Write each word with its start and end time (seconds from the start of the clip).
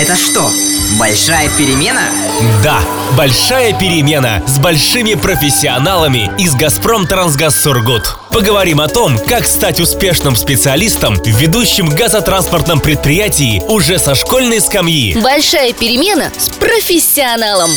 Это 0.00 0.16
что, 0.16 0.50
большая 0.98 1.50
перемена? 1.58 2.08
Да, 2.64 2.80
большая 3.18 3.78
перемена 3.78 4.42
с 4.46 4.58
большими 4.58 5.12
профессионалами 5.12 6.32
из 6.38 6.54
«Газпром 6.54 7.06
Трансгаз 7.06 7.62
Сургут». 7.62 8.16
Поговорим 8.30 8.80
о 8.80 8.88
том, 8.88 9.18
как 9.18 9.44
стать 9.44 9.78
успешным 9.78 10.36
специалистом 10.36 11.16
в 11.16 11.26
ведущем 11.26 11.90
газотранспортном 11.90 12.80
предприятии 12.80 13.62
уже 13.68 13.98
со 13.98 14.14
школьной 14.14 14.62
скамьи. 14.62 15.20
Большая 15.20 15.74
перемена 15.74 16.32
с 16.34 16.48
профессионалом. 16.48 17.70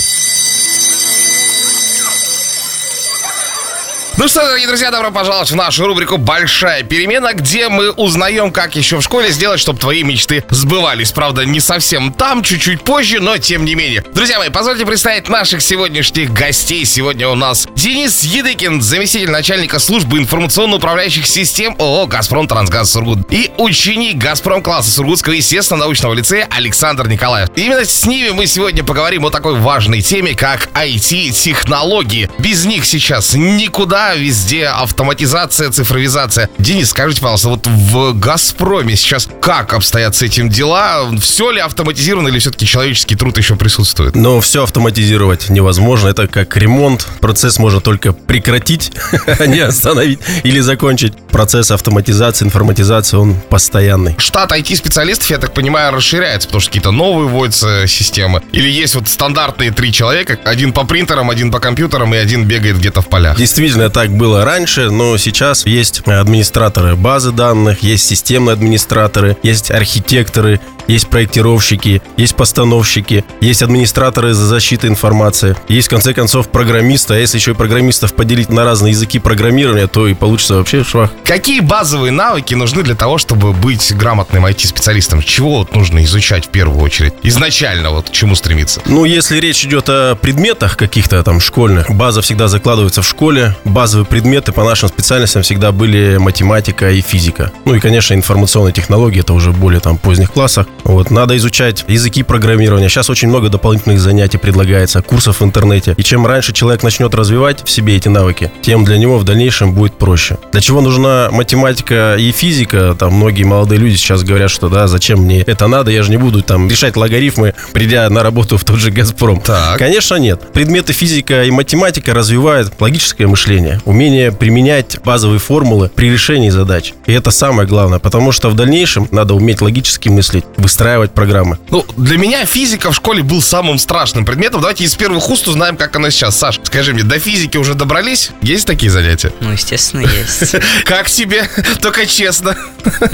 Ну 4.23 4.29
что, 4.29 4.39
дорогие 4.39 4.69
друзья, 4.69 4.89
добро 4.89 5.11
пожаловать 5.11 5.51
в 5.51 5.55
нашу 5.57 5.85
рубрику 5.85 6.15
«Большая 6.15 6.83
перемена», 6.83 7.33
где 7.33 7.67
мы 7.67 7.91
узнаем, 7.91 8.53
как 8.53 8.73
еще 8.77 8.95
в 8.95 9.01
школе 9.01 9.29
сделать, 9.31 9.59
чтобы 9.59 9.79
твои 9.79 10.01
мечты 10.03 10.45
сбывались. 10.49 11.11
Правда, 11.11 11.43
не 11.43 11.59
совсем 11.59 12.13
там, 12.13 12.41
чуть-чуть 12.41 12.83
позже, 12.83 13.19
но 13.19 13.37
тем 13.37 13.65
не 13.65 13.75
менее. 13.75 14.01
Друзья 14.13 14.39
мои, 14.39 14.47
позвольте 14.47 14.85
представить 14.85 15.27
наших 15.27 15.61
сегодняшних 15.61 16.31
гостей. 16.31 16.85
Сегодня 16.85 17.27
у 17.27 17.35
нас 17.35 17.67
Денис 17.75 18.23
Едыкин, 18.23 18.81
заместитель 18.81 19.29
начальника 19.29 19.77
службы 19.77 20.19
информационно-управляющих 20.19 21.27
систем 21.27 21.75
ООО 21.77 22.07
«Газпром 22.07 22.47
Трансгаз 22.47 22.93
Сургут» 22.93 23.29
и 23.29 23.51
ученик 23.57 24.19
«Газпром» 24.19 24.63
класса 24.63 24.89
Сургутского 24.89 25.33
естественно-научного 25.33 26.13
лицея 26.13 26.47
Александр 26.49 27.09
Николаев. 27.09 27.49
Именно 27.57 27.83
с 27.83 28.05
ними 28.05 28.29
мы 28.29 28.47
сегодня 28.47 28.85
поговорим 28.85 29.25
о 29.25 29.31
такой 29.31 29.59
важной 29.59 30.01
теме, 30.01 30.33
как 30.33 30.69
IT-технологии. 30.75 32.29
Без 32.39 32.63
них 32.63 32.85
сейчас 32.85 33.33
никуда 33.33 34.12
везде 34.15 34.67
автоматизация, 34.67 35.69
цифровизация. 35.71 36.49
Денис, 36.57 36.89
скажите, 36.89 37.21
пожалуйста, 37.21 37.49
вот 37.49 37.67
в 37.67 38.19
«Газпроме» 38.19 38.95
сейчас 38.95 39.27
как 39.41 39.73
обстоят 39.73 40.15
с 40.15 40.21
этим 40.21 40.49
дела? 40.49 41.09
Все 41.19 41.51
ли 41.51 41.59
автоматизировано 41.59 42.29
или 42.29 42.39
все-таки 42.39 42.65
человеческий 42.65 43.15
труд 43.15 43.37
еще 43.37 43.55
присутствует? 43.55 44.15
Но 44.15 44.41
все 44.41 44.63
автоматизировать 44.63 45.49
невозможно. 45.49 46.09
Это 46.09 46.27
как 46.27 46.55
ремонт. 46.57 47.07
Процесс 47.19 47.59
можно 47.59 47.81
только 47.81 48.13
прекратить, 48.13 48.91
а 49.39 49.45
не 49.45 49.59
остановить 49.59 50.19
или 50.43 50.59
закончить. 50.59 51.13
Процесс 51.31 51.71
автоматизации, 51.71 52.45
информатизации, 52.45 53.17
он 53.17 53.35
постоянный. 53.49 54.15
Штат 54.17 54.51
IT-специалистов, 54.51 55.29
я 55.29 55.37
так 55.37 55.53
понимаю, 55.53 55.93
расширяется, 55.93 56.47
потому 56.47 56.61
что 56.61 56.69
какие-то 56.69 56.91
новые 56.91 57.27
вводятся 57.27 57.87
системы. 57.87 58.41
Или 58.51 58.69
есть 58.69 58.95
вот 58.95 59.07
стандартные 59.07 59.71
три 59.71 59.91
человека, 59.91 60.39
один 60.43 60.73
по 60.73 60.85
принтерам, 60.85 61.29
один 61.29 61.51
по 61.51 61.59
компьютерам 61.59 62.13
и 62.13 62.17
один 62.17 62.45
бегает 62.45 62.77
где-то 62.77 63.01
в 63.01 63.07
полях. 63.07 63.37
Действительно, 63.37 63.89
так 64.03 64.11
было 64.11 64.43
раньше, 64.43 64.89
но 64.89 65.17
сейчас 65.17 65.65
есть 65.65 66.01
администраторы 66.05 66.97
базы 66.97 67.31
данных, 67.31 67.83
есть 67.83 68.05
системные 68.05 68.51
администраторы, 68.51 69.37
есть 69.43 69.71
архитекторы, 69.71 70.59
есть 70.87 71.07
проектировщики, 71.07 72.01
есть 72.17 72.35
постановщики, 72.35 73.23
есть 73.41 73.61
администраторы 73.61 74.33
за 74.33 74.45
защиты 74.45 74.87
информации, 74.87 75.55
есть, 75.67 75.87
в 75.87 75.89
конце 75.89 76.13
концов, 76.13 76.49
программисты, 76.49 77.13
а 77.13 77.17
если 77.17 77.37
еще 77.37 77.51
и 77.51 77.53
программистов 77.53 78.13
поделить 78.13 78.49
на 78.49 78.65
разные 78.65 78.91
языки 78.91 79.19
программирования, 79.19 79.87
то 79.87 80.07
и 80.07 80.13
получится 80.13 80.55
вообще 80.55 80.83
швах. 80.83 81.11
Какие 81.23 81.61
базовые 81.61 82.11
навыки 82.11 82.53
нужны 82.53 82.83
для 82.83 82.95
того, 82.95 83.17
чтобы 83.17 83.53
быть 83.53 83.95
грамотным 83.95 84.45
IT-специалистом? 84.45 85.21
Чего 85.21 85.59
вот 85.59 85.75
нужно 85.75 86.03
изучать 86.03 86.47
в 86.47 86.49
первую 86.49 86.81
очередь? 86.81 87.13
Изначально 87.23 87.91
вот 87.91 88.09
к 88.09 88.11
чему 88.11 88.35
стремиться? 88.35 88.81
Ну, 88.85 89.05
если 89.05 89.39
речь 89.39 89.63
идет 89.65 89.85
о 89.87 90.15
предметах 90.15 90.77
каких-то 90.77 91.23
там 91.23 91.39
школьных, 91.39 91.89
база 91.89 92.21
всегда 92.21 92.47
закладывается 92.47 93.01
в 93.01 93.07
школе. 93.07 93.55
Базовые 93.83 94.05
предметы 94.05 94.53
по 94.53 94.63
нашим 94.63 94.87
специальностям 94.87 95.43
всегда 95.43 95.73
были 95.73 96.15
математика 96.15 96.89
и 96.89 97.01
физика. 97.01 97.51
Ну 97.65 97.75
и, 97.75 97.81
конечно, 97.81 98.13
информационные 98.13 98.71
технологии, 98.71 99.19
это 99.19 99.33
уже 99.33 99.51
более 99.51 99.81
там 99.81 99.97
поздних 99.97 100.31
классах. 100.31 100.67
Вот, 100.85 101.11
надо 101.11 101.35
изучать 101.35 101.83
языки 101.89 102.23
программирования. 102.23 102.87
Сейчас 102.87 103.09
очень 103.09 103.27
много 103.27 103.49
дополнительных 103.49 103.99
занятий 103.99 104.37
предлагается, 104.37 105.01
курсов 105.01 105.41
в 105.41 105.43
интернете. 105.43 105.95
И 105.97 106.03
чем 106.03 106.25
раньше 106.25 106.53
человек 106.53 106.81
начнет 106.81 107.13
развивать 107.13 107.65
в 107.65 107.69
себе 107.69 107.97
эти 107.97 108.07
навыки, 108.07 108.53
тем 108.61 108.85
для 108.85 108.97
него 108.97 109.17
в 109.17 109.25
дальнейшем 109.25 109.73
будет 109.73 109.97
проще. 109.97 110.37
Для 110.53 110.61
чего 110.61 110.79
нужна 110.79 111.27
математика 111.29 112.15
и 112.17 112.31
физика? 112.31 112.95
Там 112.97 113.11
многие 113.15 113.43
молодые 113.43 113.79
люди 113.79 113.95
сейчас 113.95 114.23
говорят, 114.23 114.49
что 114.49 114.69
да, 114.69 114.87
зачем 114.87 115.19
мне 115.19 115.41
это 115.41 115.67
надо, 115.67 115.91
я 115.91 116.03
же 116.03 116.09
не 116.09 116.17
буду 116.17 116.41
там 116.41 116.69
решать 116.69 116.95
логарифмы, 116.95 117.53
придя 117.73 118.09
на 118.09 118.23
работу 118.23 118.57
в 118.57 118.63
тот 118.63 118.79
же 118.79 118.91
«Газпром». 118.91 119.41
Так. 119.41 119.77
Конечно, 119.77 120.15
нет. 120.15 120.53
Предметы 120.53 120.93
физика 120.93 121.43
и 121.43 121.51
математика 121.51 122.13
развивают 122.13 122.71
логическое 122.79 123.27
мышление, 123.27 123.72
умение 123.85 124.31
применять 124.31 124.99
базовые 125.03 125.39
формулы 125.39 125.89
при 125.93 126.11
решении 126.11 126.49
задач. 126.49 126.93
И 127.05 127.13
это 127.13 127.31
самое 127.31 127.67
главное, 127.67 127.99
потому 127.99 128.31
что 128.31 128.49
в 128.49 128.55
дальнейшем 128.55 129.07
надо 129.11 129.33
уметь 129.33 129.61
логически 129.61 130.09
мыслить, 130.09 130.45
выстраивать 130.57 131.11
программы. 131.11 131.59
Ну, 131.69 131.85
для 131.97 132.17
меня 132.17 132.45
физика 132.45 132.91
в 132.91 132.95
школе 132.95 133.23
был 133.23 133.41
самым 133.41 133.77
страшным 133.77 134.25
предметом. 134.25 134.61
Давайте 134.61 134.83
из 134.83 134.95
первых 134.95 135.29
уст 135.29 135.47
узнаем, 135.47 135.77
как 135.77 135.95
оно 135.95 136.09
сейчас. 136.09 136.37
Саш, 136.37 136.59
скажи 136.63 136.93
мне, 136.93 137.03
до 137.03 137.19
физики 137.19 137.57
уже 137.57 137.73
добрались? 137.73 138.31
Есть 138.41 138.67
такие 138.67 138.91
занятия? 138.91 139.31
Ну, 139.39 139.51
естественно, 139.51 140.01
есть. 140.01 140.55
Как 140.85 141.09
тебе? 141.09 141.49
Только 141.81 142.05
честно. 142.05 142.57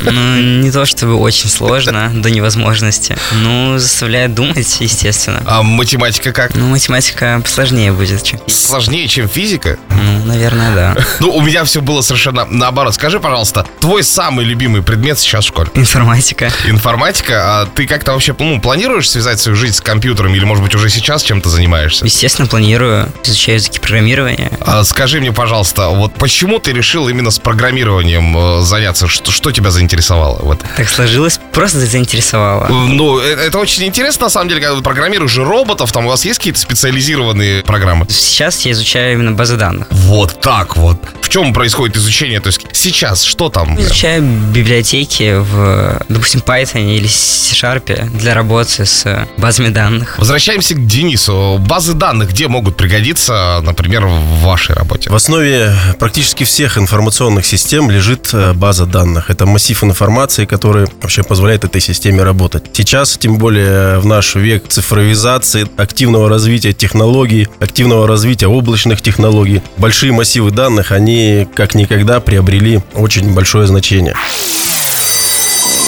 Ну, 0.03 0.35
не 0.41 0.71
то 0.71 0.85
чтобы 0.85 1.15
очень 1.15 1.49
сложно, 1.49 2.11
до 2.13 2.29
невозможности. 2.29 3.15
Ну, 3.43 3.77
заставляет 3.77 4.33
думать, 4.33 4.77
естественно. 4.79 5.43
А 5.45 5.61
математика 5.61 6.31
как? 6.31 6.55
Ну, 6.55 6.67
математика 6.67 7.39
посложнее 7.43 7.91
будет, 7.91 8.23
чем. 8.23 8.39
Сложнее, 8.47 9.07
чем 9.07 9.29
физика? 9.29 9.77
Ну, 9.89 10.25
наверное, 10.25 10.48
да. 10.55 10.97
Ну, 11.19 11.31
у 11.35 11.41
меня 11.41 11.63
все 11.63 11.81
было 11.81 12.01
совершенно 12.01 12.45
наоборот. 12.45 12.95
Скажи, 12.95 13.19
пожалуйста, 13.19 13.65
твой 13.79 14.03
самый 14.03 14.45
любимый 14.45 14.81
предмет 14.81 15.19
сейчас 15.19 15.45
в 15.45 15.47
школе? 15.47 15.69
Информатика. 15.73 16.51
Информатика. 16.65 17.61
А 17.61 17.65
ты 17.65 17.87
как-то 17.87 18.13
вообще 18.13 18.35
ну, 18.37 18.59
планируешь 18.61 19.09
связать 19.09 19.39
свою 19.39 19.55
жизнь 19.55 19.75
с 19.75 19.81
компьютером 19.81 20.33
или, 20.33 20.45
может 20.45 20.63
быть, 20.63 20.75
уже 20.75 20.89
сейчас 20.89 21.23
чем-то 21.23 21.49
занимаешься? 21.49 22.05
Естественно, 22.05 22.47
планирую, 22.47 23.11
изучаю 23.23 23.57
языки 23.57 23.79
программирования. 23.79 24.51
А 24.61 24.83
скажи 24.83 25.19
мне, 25.19 25.31
пожалуйста, 25.31 25.89
вот 25.89 26.13
почему 26.15 26.59
ты 26.59 26.71
решил 26.73 27.07
именно 27.07 27.31
с 27.31 27.39
программированием 27.39 28.37
э, 28.37 28.61
заняться? 28.61 29.07
Что, 29.07 29.31
что 29.31 29.51
тебя 29.51 29.71
заинтересовало? 29.71 30.39
Вот. 30.41 30.63
Так 30.77 30.89
сложилось, 30.89 31.39
просто 31.51 31.79
заинтересовало. 31.79 32.67
Ну, 32.69 33.19
э, 33.19 33.35
это 33.47 33.57
очень 33.59 33.83
интересно, 33.85 34.25
на 34.25 34.29
самом 34.29 34.49
деле, 34.49 34.61
когда 34.61 34.75
ты 34.77 34.83
программируешь 34.83 35.37
роботов, 35.37 35.91
там 35.91 36.05
у 36.05 36.09
вас 36.09 36.25
есть 36.25 36.39
какие-то 36.39 36.59
специализированные 36.59 37.63
программы? 37.63 38.07
Сейчас 38.09 38.61
я 38.61 38.71
изучаю 38.71 39.13
именно 39.13 39.31
базы 39.31 39.55
данных. 39.55 39.87
Вот 39.91 40.38
так 40.41 40.77
вот. 40.77 40.97
В 41.21 41.29
чем 41.29 41.53
происходит 41.53 41.97
изучение? 41.97 42.39
То 42.39 42.47
есть 42.47 42.65
сейчас 42.73 43.23
что 43.23 43.49
там? 43.49 43.79
Изучаю 43.79 44.23
библиотеки 44.23 45.35
в, 45.37 46.01
допустим, 46.09 46.39
Python 46.39 46.95
или 46.95 47.07
C-Sharp 47.07 48.17
для 48.17 48.33
работы 48.33 48.85
с 48.85 49.27
базами 49.37 49.69
данных. 49.69 50.17
Возвращаемся 50.17 50.75
к 50.75 50.87
Денису. 50.87 51.57
Базы 51.59 51.93
данных 51.93 52.29
где 52.29 52.47
могут 52.47 52.77
пригодиться, 52.77 53.59
например, 53.63 54.05
в 54.05 54.41
вашей 54.41 54.75
работе? 54.75 55.09
В 55.09 55.15
основе 55.15 55.73
практически 55.99 56.45
всех 56.45 56.77
информационных 56.77 57.45
систем 57.45 57.91
лежит 57.91 58.29
э, 58.33 58.53
база 58.53 58.85
данных. 58.85 59.29
Это 59.29 59.45
массив 59.45 59.83
информации, 59.83 60.45
который 60.45 60.87
вообще 61.01 61.21
позволяет 61.21 61.63
этой 61.63 61.81
системе 61.81 62.23
работать. 62.23 62.63
Сейчас, 62.73 63.17
тем 63.17 63.37
более 63.37 63.99
в 63.99 64.05
наш 64.05 64.35
век 64.35 64.67
цифровизации, 64.67 65.67
активного 65.77 66.29
развития 66.29 66.73
технологий, 66.73 67.47
активного 67.59 68.07
развития 68.07 68.47
облачных 68.47 69.01
технологий, 69.01 69.61
большие 69.77 70.11
массивы 70.11 70.28
данных, 70.51 70.91
они 70.91 71.47
как 71.55 71.75
никогда 71.75 72.19
приобрели 72.19 72.81
очень 72.93 73.33
большое 73.33 73.65
значение. 73.67 74.15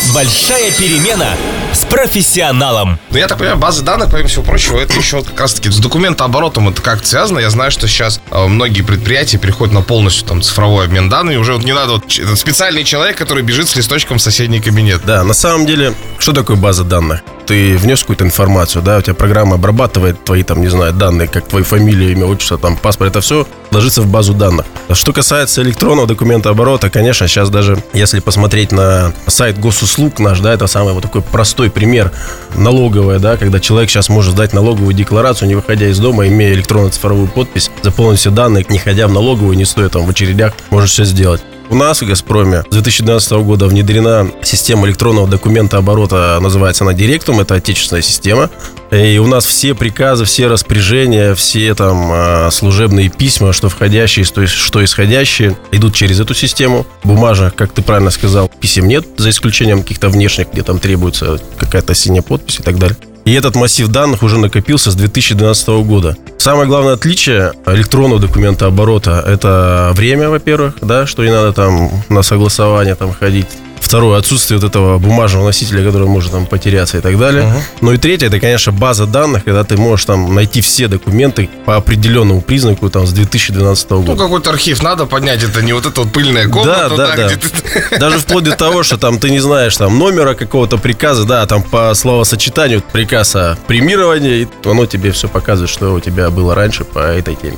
Большая 0.10 0.72
перемена 0.72 1.30
с 1.74 1.86
профессионалом. 1.86 3.00
Ну, 3.12 3.18
я 3.18 3.28
так 3.28 3.38
понимаю, 3.38 3.58
базы 3.58 3.82
данных, 3.82 4.10
помимо 4.12 4.28
всего 4.28 4.44
прочего, 4.44 4.78
это 4.80 4.94
еще 4.98 5.24
как 5.24 5.40
раз 5.40 5.54
таки 5.54 5.70
с 5.70 5.78
документооборотом 5.78 6.68
это 6.68 6.82
как 6.82 7.06
связано. 7.06 7.40
Я 7.40 7.50
знаю, 7.50 7.72
что 7.72 7.88
сейчас 7.88 8.20
э, 8.30 8.46
многие 8.48 8.82
предприятия 8.82 9.38
переходят 9.38 9.74
на 9.74 9.82
полностью 9.82 10.28
там 10.28 10.42
цифровой 10.42 10.86
обмен 10.86 11.08
данными. 11.08 11.38
Уже 11.38 11.54
вот 11.54 11.64
не 11.64 11.72
надо 11.74 11.94
вот 11.94 12.08
ч- 12.08 12.24
специальный 12.36 12.84
человек, 12.84 13.16
который 13.18 13.44
бежит 13.44 13.70
с 13.70 13.76
листочком 13.78 14.18
в 14.18 14.22
соседний 14.22 14.60
кабинет. 14.60 15.02
Да, 15.06 15.24
на 15.24 15.34
самом 15.34 15.66
деле, 15.66 15.94
что 16.18 16.34
такое 16.34 16.58
база 16.58 16.84
данных? 16.84 17.22
Ты 17.46 17.78
внес 17.78 18.02
какую-то 18.02 18.24
информацию, 18.26 18.82
да, 18.82 18.98
у 18.98 19.02
тебя 19.02 19.14
программа 19.14 19.56
обрабатывает 19.56 20.24
твои, 20.24 20.44
там, 20.44 20.62
не 20.62 20.68
знаю, 20.68 20.94
данные, 20.94 21.28
как 21.28 21.48
твою 21.48 21.66
фамилию, 21.66 22.12
имя, 22.12 22.26
отчество, 22.26 22.58
там, 22.58 22.78
паспорт, 22.78 23.12
это 23.12 23.22
все 23.22 23.48
ложится 23.72 24.02
в 24.02 24.08
базу 24.08 24.34
данных. 24.34 24.66
Что 24.94 25.12
касается 25.12 25.62
электронного 25.62 26.08
документа 26.08 26.50
оборота, 26.50 26.90
конечно, 26.90 27.28
сейчас 27.28 27.50
даже, 27.50 27.82
если 27.94 28.20
посмотреть 28.20 28.72
на 28.72 29.14
сайт 29.28 29.58
госуслуг 29.92 30.20
наш, 30.20 30.40
да, 30.40 30.54
это 30.54 30.68
самый 30.68 30.94
вот 30.94 31.04
такой 31.04 31.22
простой 31.22 31.70
пример 31.70 32.12
налоговая, 32.56 33.20
да, 33.20 33.36
когда 33.36 33.60
человек 33.60 33.90
сейчас 33.90 34.10
может 34.10 34.34
сдать 34.34 34.54
налоговую 34.54 34.94
декларацию, 34.94 35.50
не 35.50 35.56
выходя 35.56 35.88
из 35.88 36.00
дома, 36.00 36.28
имея 36.28 36.54
электронную 36.54 36.92
цифровую 36.92 37.28
подпись, 37.28 37.70
заполнить 37.82 38.20
все 38.20 38.32
данные, 38.32 38.66
не 38.70 38.78
ходя 38.78 39.08
в 39.08 39.12
налоговую, 39.12 39.58
не 39.58 39.66
стоя 39.66 39.90
там 39.90 40.06
в 40.06 40.10
очередях, 40.10 40.54
может 40.70 40.90
все 40.90 41.04
сделать. 41.04 41.42
У 41.72 41.76
нас 41.76 42.02
в 42.02 42.06
«Газпроме» 42.06 42.64
с 42.70 42.74
2012 42.74 43.32
года 43.32 43.66
внедрена 43.66 44.30
система 44.44 44.90
электронного 44.90 45.26
документа 45.26 45.78
оборота, 45.78 46.38
называется 46.42 46.84
она 46.84 46.92
«Директум», 46.92 47.40
это 47.40 47.56
отечественная 47.56 48.02
система. 48.02 48.50
И 48.92 49.18
у 49.20 49.26
нас 49.26 49.46
все 49.46 49.74
приказы, 49.74 50.26
все 50.26 50.48
распоряжения, 50.48 51.34
все 51.34 51.74
там 51.74 52.10
а, 52.12 52.50
служебные 52.52 53.08
письма, 53.08 53.54
что 53.54 53.70
входящие, 53.70 54.26
что, 54.26 54.84
исходящие, 54.84 55.56
идут 55.72 55.96
через 55.96 56.20
эту 56.20 56.34
систему. 56.34 56.86
Бумажа, 57.06 57.54
как 57.56 57.72
ты 57.72 57.82
правильно 57.82 58.12
сказал, 58.12 58.52
писем 58.60 58.90
нет, 58.90 59.06
за 59.16 59.30
исключением 59.30 59.84
каких-то 59.84 60.10
внешних, 60.10 60.52
где 60.52 60.64
там 60.64 60.78
требуется 60.78 61.40
какая-то 61.58 61.96
синяя 61.96 62.22
подпись 62.22 62.60
и 62.60 62.64
так 62.64 62.80
далее. 62.80 62.98
И 63.26 63.34
этот 63.34 63.56
массив 63.56 63.88
данных 63.88 64.24
уже 64.24 64.38
накопился 64.38 64.92
с 64.92 64.96
2012 64.96 65.68
года. 65.86 66.18
Самое 66.38 66.68
главное 66.68 66.94
отличие 66.94 67.54
электронного 67.68 68.20
документа 68.20 68.66
оборота– 68.66 69.24
это 69.28 69.92
время, 69.96 70.30
во-первых, 70.30 70.76
да, 70.82 71.06
что 71.06 71.24
не 71.24 71.32
надо 71.32 71.54
там 71.54 71.92
на 72.10 72.24
согласование 72.24 72.96
там 72.96 73.14
ходить. 73.14 73.48
Второе, 73.92 74.20
отсутствие 74.20 74.58
вот 74.58 74.66
этого 74.70 75.00
бумажного 75.00 75.48
носителя, 75.48 75.84
который 75.84 76.08
может 76.08 76.32
там 76.32 76.46
потеряться 76.46 76.98
и 76.98 77.02
так 77.02 77.20
далее. 77.20 77.44
Мгм. 77.44 77.62
Ну 77.82 77.92
и 77.92 77.98
третье, 77.98 78.28
это, 78.28 78.40
конечно, 78.40 78.72
база 78.72 79.06
данных, 79.06 79.44
когда 79.44 79.66
ты 79.66 79.76
можешь 79.76 80.06
там 80.06 80.34
найти 80.34 80.62
все 80.62 80.88
документы 80.88 81.50
по 81.66 81.76
определенному 81.76 82.40
признаку 82.40 82.90
там 82.90 83.06
с 83.06 83.12
2012 83.12 83.90
Ну, 83.90 84.02
года. 84.04 84.24
какой-то 84.24 84.50
архив 84.52 84.82
надо 84.82 85.06
поднять, 85.06 85.44
это 85.44 85.62
не 85.62 85.74
вот 85.74 85.86
эта 85.86 86.04
вот 86.04 86.14
пыльная 86.14 86.48
комната, 86.48 86.96
да, 86.96 87.16
да. 87.18 87.28
ты... 87.28 88.00
Даже 88.00 88.20
вплоть 88.20 88.46
до 88.46 88.56
того, 88.56 88.84
что 88.84 88.98
там 88.98 89.20
ты 89.20 89.30
не 89.30 89.42
знаешь 89.42 89.76
там 89.76 90.00
номера 90.00 90.36
какого-то 90.36 90.78
приказа, 90.78 91.26
да, 91.26 91.46
там 91.46 91.62
по 91.62 91.94
словосочетанию 91.94 92.82
приказ 92.94 93.36
о 93.36 93.58
премировании, 93.68 94.48
оно 94.64 94.86
тебе 94.86 95.12
все 95.12 95.28
показывает, 95.28 95.70
что 95.70 95.94
у 95.94 96.00
тебя 96.00 96.30
было 96.30 96.56
раньше 96.56 96.86
по 96.86 97.00
этой 97.00 97.36
теме. 97.36 97.58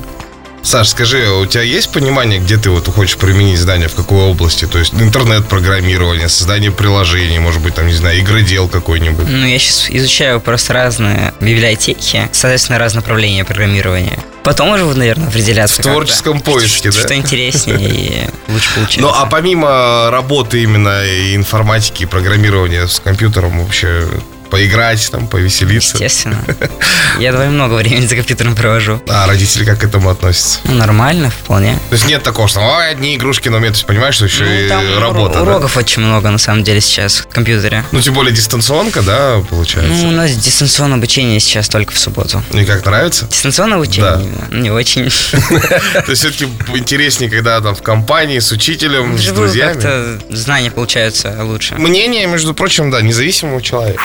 Саш, 0.64 0.88
скажи, 0.88 1.28
у 1.28 1.44
тебя 1.44 1.62
есть 1.62 1.92
понимание, 1.92 2.40
где 2.40 2.56
ты 2.56 2.70
вот 2.70 2.88
хочешь 2.88 3.18
применить 3.18 3.58
знания, 3.58 3.86
в 3.86 3.94
какой 3.94 4.22
области? 4.22 4.64
То 4.64 4.78
есть 4.78 4.94
интернет-программирование, 4.94 6.30
создание 6.30 6.72
приложений, 6.72 7.38
может 7.40 7.60
быть, 7.60 7.74
там, 7.74 7.86
не 7.86 7.92
знаю, 7.92 8.18
игродел 8.18 8.66
какой-нибудь. 8.68 9.28
Ну, 9.28 9.46
я 9.46 9.58
сейчас 9.58 9.90
изучаю 9.90 10.40
просто 10.40 10.72
разные 10.72 11.34
библиотеки, 11.38 12.28
соответственно, 12.32 12.78
разные 12.78 13.02
направления 13.02 13.44
программирования. 13.44 14.18
Потом 14.42 14.70
уже, 14.70 14.84
наверное, 14.96 15.28
определяться. 15.28 15.74
В 15.74 15.76
как-то, 15.84 15.90
творческом 15.90 16.40
поиске, 16.40 16.90
что, 16.90 17.00
да? 17.00 17.06
Что 17.06 17.14
интереснее 17.14 17.90
и 17.90 18.30
лучше 18.52 18.74
получается. 18.74 19.00
Ну, 19.00 19.08
а 19.08 19.26
помимо 19.26 20.10
работы 20.10 20.62
именно 20.62 21.04
и 21.04 21.36
информатики, 21.36 22.04
и 22.04 22.06
программирования 22.06 22.88
с 22.88 23.00
компьютером 23.00 23.62
вообще 23.62 24.08
поиграть, 24.54 25.10
там, 25.10 25.26
повеселиться. 25.26 25.94
Естественно. 25.94 26.38
Я 27.18 27.32
довольно 27.32 27.50
много 27.52 27.74
времени 27.74 28.06
за 28.06 28.14
компьютером 28.14 28.54
провожу. 28.54 29.02
А 29.08 29.26
родители 29.26 29.64
как 29.64 29.80
к 29.80 29.84
этому 29.84 30.10
относятся? 30.10 30.60
Ну, 30.62 30.74
нормально, 30.74 31.30
вполне. 31.30 31.74
То 31.90 31.94
есть 31.96 32.06
нет 32.06 32.22
такого, 32.22 32.46
что 32.46 32.60
ой, 32.60 32.90
одни 32.90 33.16
игрушки 33.16 33.48
на 33.48 33.58
то 33.58 33.66
есть 33.66 33.84
понимаешь, 33.84 34.14
что 34.14 34.26
еще 34.26 34.44
Ну, 34.44 34.52
и 34.52 34.68
там 34.68 34.80
уро- 34.84 35.00
работа, 35.00 35.34
да? 35.34 35.42
уроков 35.42 35.76
очень 35.76 36.02
много, 36.02 36.30
на 36.30 36.38
самом 36.38 36.62
деле, 36.62 36.80
сейчас 36.80 37.16
в 37.16 37.26
компьютере. 37.26 37.84
Ну, 37.90 38.00
тем 38.00 38.14
более 38.14 38.32
дистанционка, 38.32 39.02
да, 39.02 39.42
получается? 39.50 39.90
Ну, 39.92 40.08
у 40.08 40.12
нас 40.12 40.30
дистанционное 40.30 40.98
обучение 40.98 41.40
сейчас 41.40 41.68
только 41.68 41.92
в 41.92 41.98
субботу. 41.98 42.40
Мне 42.52 42.64
как 42.64 42.86
нравится? 42.86 43.26
Дистанционное 43.26 43.78
обучение? 43.78 44.20
Да. 44.50 44.56
Не 44.56 44.70
очень. 44.70 45.10
То 45.50 46.04
есть 46.10 46.20
все-таки 46.22 46.46
интереснее, 46.74 47.28
когда 47.28 47.60
там 47.60 47.74
в 47.74 47.82
компании, 47.82 48.38
с 48.38 48.52
учителем, 48.52 49.18
с 49.18 49.26
друзьями. 49.32 49.72
как-то 49.72 50.20
знания 50.30 50.70
получаются 50.70 51.36
лучше. 51.42 51.74
Мнение, 51.74 52.26
между 52.28 52.54
прочим, 52.54 52.92
да, 52.92 53.02
независимого 53.02 53.60
человека. 53.60 54.00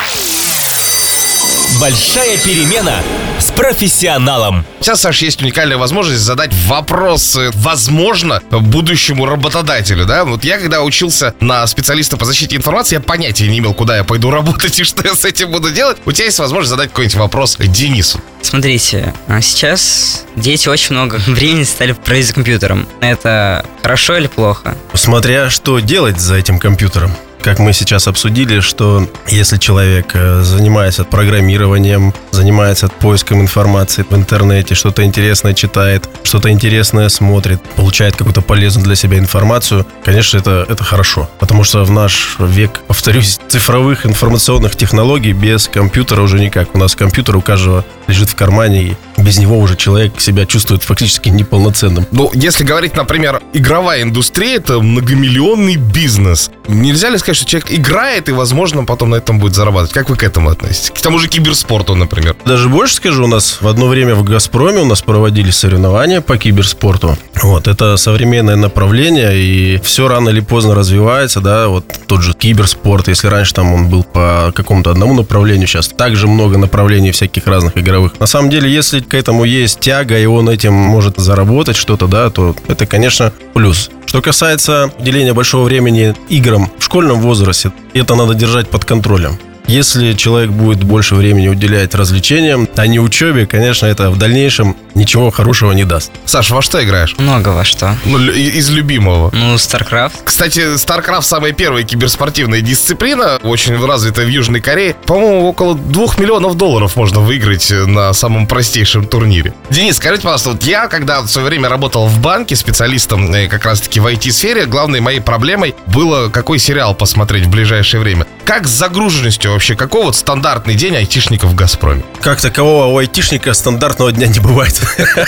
Большая 1.78 2.38
перемена 2.40 3.02
с 3.38 3.52
профессионалом. 3.52 4.66
Сейчас, 4.80 5.02
Саш, 5.02 5.22
есть 5.22 5.42
уникальная 5.42 5.78
возможность 5.78 6.22
задать 6.22 6.52
вопрос, 6.66 7.36
э, 7.36 7.52
возможно, 7.54 8.42
будущему 8.50 9.26
работодателю, 9.26 10.06
да? 10.06 10.26
Вот 10.26 10.44
я, 10.44 10.58
когда 10.58 10.82
учился 10.82 11.36
на 11.40 11.66
специалиста 11.68 12.18
по 12.18 12.26
защите 12.26 12.56
информации, 12.56 12.96
я 12.96 13.02
понятия 13.02 13.48
не 13.48 13.60
имел, 13.60 13.74
куда 13.74 13.98
я 13.98 14.04
пойду 14.04 14.32
работать 14.32 14.80
и 14.80 14.84
что 14.84 15.08
я 15.08 15.16
с 15.16 15.24
этим 15.26 15.52
буду 15.52 15.72
делать. 15.72 15.98
У 16.06 16.12
тебя 16.12 16.26
есть 16.26 16.40
возможность 16.40 16.72
задать 16.72 16.90
какой-нибудь 16.90 17.18
вопрос 17.18 17.58
Денису. 17.60 18.20
Смотрите, 18.42 19.14
а 19.28 19.40
сейчас 19.42 20.26
дети 20.36 20.68
очень 20.68 20.96
много 20.96 21.16
времени 21.28 21.64
стали 21.64 21.92
проводить 21.92 22.28
за 22.28 22.34
компьютером. 22.34 22.88
Это 23.00 23.66
хорошо 23.82 24.18
или 24.18 24.28
плохо? 24.28 24.76
Смотря 24.94 25.50
что 25.50 25.80
делать 25.80 26.20
за 26.20 26.36
этим 26.36 26.60
компьютером. 26.60 27.16
Как 27.42 27.60
мы 27.60 27.72
сейчас 27.72 28.08
обсудили, 28.08 28.60
что 28.60 29.08
если 29.28 29.58
человек 29.58 30.12
э, 30.14 30.42
занимается 30.42 31.06
программированием, 31.06 32.14
занимается 32.32 32.90
поиском 32.90 33.42
информации 33.42 34.06
в 34.08 34.14
интернете, 34.14 34.76
что-то 34.76 35.06
интересное 35.06 35.54
читает, 35.54 36.10
что-то 36.24 36.52
интересное 36.52 37.08
смотрит, 37.08 37.62
получает 37.76 38.18
какую-то 38.18 38.42
полезную 38.42 38.86
для 38.86 38.96
себя 38.96 39.18
информацию, 39.18 39.88
конечно, 40.04 40.38
это, 40.38 40.66
это 40.68 40.84
хорошо. 40.84 41.30
Потому 41.40 41.64
что 41.64 41.86
в 41.86 41.92
наш 41.92 42.36
век, 42.40 42.82
повторюсь, 42.88 43.40
цифровых 43.48 44.06
информационных 44.06 44.76
технологий 44.76 45.32
без 45.32 45.70
компьютера 45.70 46.22
уже 46.22 46.40
никак. 46.40 46.76
У 46.76 46.78
нас 46.78 46.94
компьютер 46.94 47.38
у 47.38 47.42
каждого 47.42 47.86
лежит 48.08 48.30
в 48.30 48.36
кармане, 48.36 48.84
и 48.84 49.22
без 49.22 49.38
него 49.38 49.58
уже 49.60 49.78
человек 49.78 50.20
себя 50.20 50.46
чувствует 50.46 50.84
фактически 50.84 51.30
неполноценным. 51.30 52.06
Ну, 52.12 52.32
если 52.34 52.66
говорить, 52.66 52.98
например, 52.98 53.42
игровая 53.54 54.02
индустрия, 54.02 54.58
это 54.58 54.80
многомиллионный 54.82 55.78
бизнес. 55.78 56.52
Нельзя 56.70 57.10
ли 57.10 57.18
сказать, 57.18 57.36
что 57.36 57.48
человек 57.48 57.72
играет 57.72 58.30
и, 58.30 58.32
возможно, 58.32 58.86
потом 58.86 59.10
на 59.10 59.16
этом 59.16 59.40
будет 59.40 59.56
зарабатывать? 59.56 59.92
Как 59.92 60.10
вы 60.10 60.16
к 60.16 60.24
этому 60.24 60.52
относитесь? 60.52 60.92
К 60.92 61.02
тому 61.02 61.18
же 61.18 61.28
киберспорту, 61.28 61.96
например. 61.96 62.36
Даже 62.46 62.70
больше 62.70 62.94
скажу, 62.94 63.24
у 63.24 63.28
нас 63.28 63.58
в 63.60 63.68
одно 63.68 63.88
время 63.88 64.14
в 64.14 64.24
«Газпроме» 64.24 64.82
у 64.82 64.86
нас 64.86 65.02
проводились 65.02 65.58
соревнования 65.58 66.22
по 66.22 66.38
киберспорту. 66.38 67.18
Вот, 67.42 67.68
это 67.68 67.98
современное 67.98 68.56
направление, 68.56 69.36
и 69.36 69.80
все 69.82 70.08
рано 70.08 70.30
или 70.30 70.42
поздно 70.42 70.76
развивается, 70.76 71.42
да, 71.42 71.70
вот 71.70 71.86
тот 72.06 72.22
же 72.22 72.34
киберспорт, 72.34 73.08
если 73.08 73.28
раньше 73.28 73.54
там 73.56 73.74
он 73.74 73.90
был 73.90 74.04
по 74.04 74.52
какому-то 74.54 74.92
одному 74.92 75.16
направлению, 75.16 75.68
сейчас 75.68 75.88
также 75.88 76.28
много 76.28 76.60
направлений 76.60 77.12
всяких 77.12 77.48
разных 77.48 77.78
игровых. 77.78 78.20
На 78.20 78.28
самом 78.28 78.52
деле, 78.52 78.72
если 78.72 79.00
к 79.00 79.16
этому 79.16 79.44
есть 79.44 79.80
тяга, 79.80 80.20
и 80.20 80.26
он 80.26 80.48
этим 80.50 80.74
может 80.74 81.18
заработать 81.18 81.76
что-то, 81.76 82.08
да, 82.08 82.30
то 82.30 82.56
это, 82.68 82.86
конечно, 82.86 83.34
плюс. 83.56 83.90
Что 84.06 84.24
касается 84.24 84.92
уделения 84.98 85.34
большого 85.34 85.66
времени 85.66 86.16
играм 86.30 86.59
в 86.78 86.84
школьном 86.84 87.22
возрасте, 87.22 87.72
это 87.94 88.16
надо 88.16 88.34
держать 88.34 88.70
под 88.70 88.86
контролем. 88.86 89.38
Если 89.70 90.14
человек 90.14 90.50
будет 90.50 90.84
больше 90.84 91.14
времени 91.14 91.48
уделять 91.48 91.94
развлечениям, 91.94 92.68
а 92.76 92.88
не 92.88 93.00
учебе, 93.00 93.46
конечно, 93.46 93.86
это 93.86 94.10
в 94.10 94.18
дальнейшем 94.18 94.76
ничего 94.96 95.30
хорошего 95.30 95.74
не 95.74 95.84
даст. 95.84 96.12
Саш, 96.26 96.50
во 96.50 96.64
что 96.64 96.84
играешь? 96.84 97.16
Много 97.20 97.50
во 97.50 97.64
что. 97.64 97.96
Ну, 98.06 98.18
из 98.32 98.72
любимого. 98.72 99.30
Ну, 99.32 99.54
StarCraft. 99.54 100.24
Кстати, 100.26 100.76
StarCraft 100.76 101.22
самая 101.22 101.52
первая 101.52 101.84
киберспортивная 101.84 102.62
дисциплина, 102.62 103.38
очень 103.44 103.76
развитая 103.86 104.26
в 104.26 104.30
Южной 104.30 104.60
Корее. 104.60 104.96
По-моему, 105.06 105.48
около 105.48 105.76
двух 105.76 106.18
миллионов 106.18 106.56
долларов 106.56 106.96
можно 106.96 107.20
выиграть 107.20 107.70
э, 107.70 107.86
на 107.86 108.12
самом 108.14 108.48
простейшем 108.48 109.06
турнире. 109.06 109.54
Денис, 109.70 109.98
скажите, 109.98 110.24
пожалуйста, 110.24 110.50
вот 110.50 110.64
я, 110.64 110.88
когда 110.88 111.22
в 111.22 111.28
свое 111.28 111.48
время 111.48 111.70
работал 111.70 112.08
в 112.08 112.20
банке 112.20 112.56
специалистом 112.56 113.32
э, 113.32 113.48
как 113.48 113.66
раз-таки 113.66 114.00
в 114.00 114.08
IT-сфере, 114.08 114.66
главной 114.66 115.00
моей 115.00 115.20
проблемой 115.20 115.76
было, 115.86 116.30
какой 116.30 116.58
сериал 116.58 116.96
посмотреть 116.96 117.46
в 117.46 117.50
ближайшее 117.52 118.02
время. 118.02 118.26
Как 118.46 118.68
с 118.68 118.72
загруженностью 118.72 119.59
вообще? 119.60 119.76
Какой 119.76 120.04
вот 120.04 120.16
стандартный 120.16 120.74
день 120.76 120.96
айтишников 120.96 121.52
в 121.52 121.56
«Газпроме»? 121.56 122.02
Как 122.22 122.40
такового 122.40 122.86
у 122.86 122.98
айтишника 122.98 123.54
стандартного 123.54 124.14
дня 124.14 124.28
не 124.28 124.40
бывает. 124.40 124.82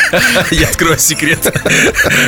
Я 0.52 0.68
открою 0.68 0.98
секрет. 1.00 1.54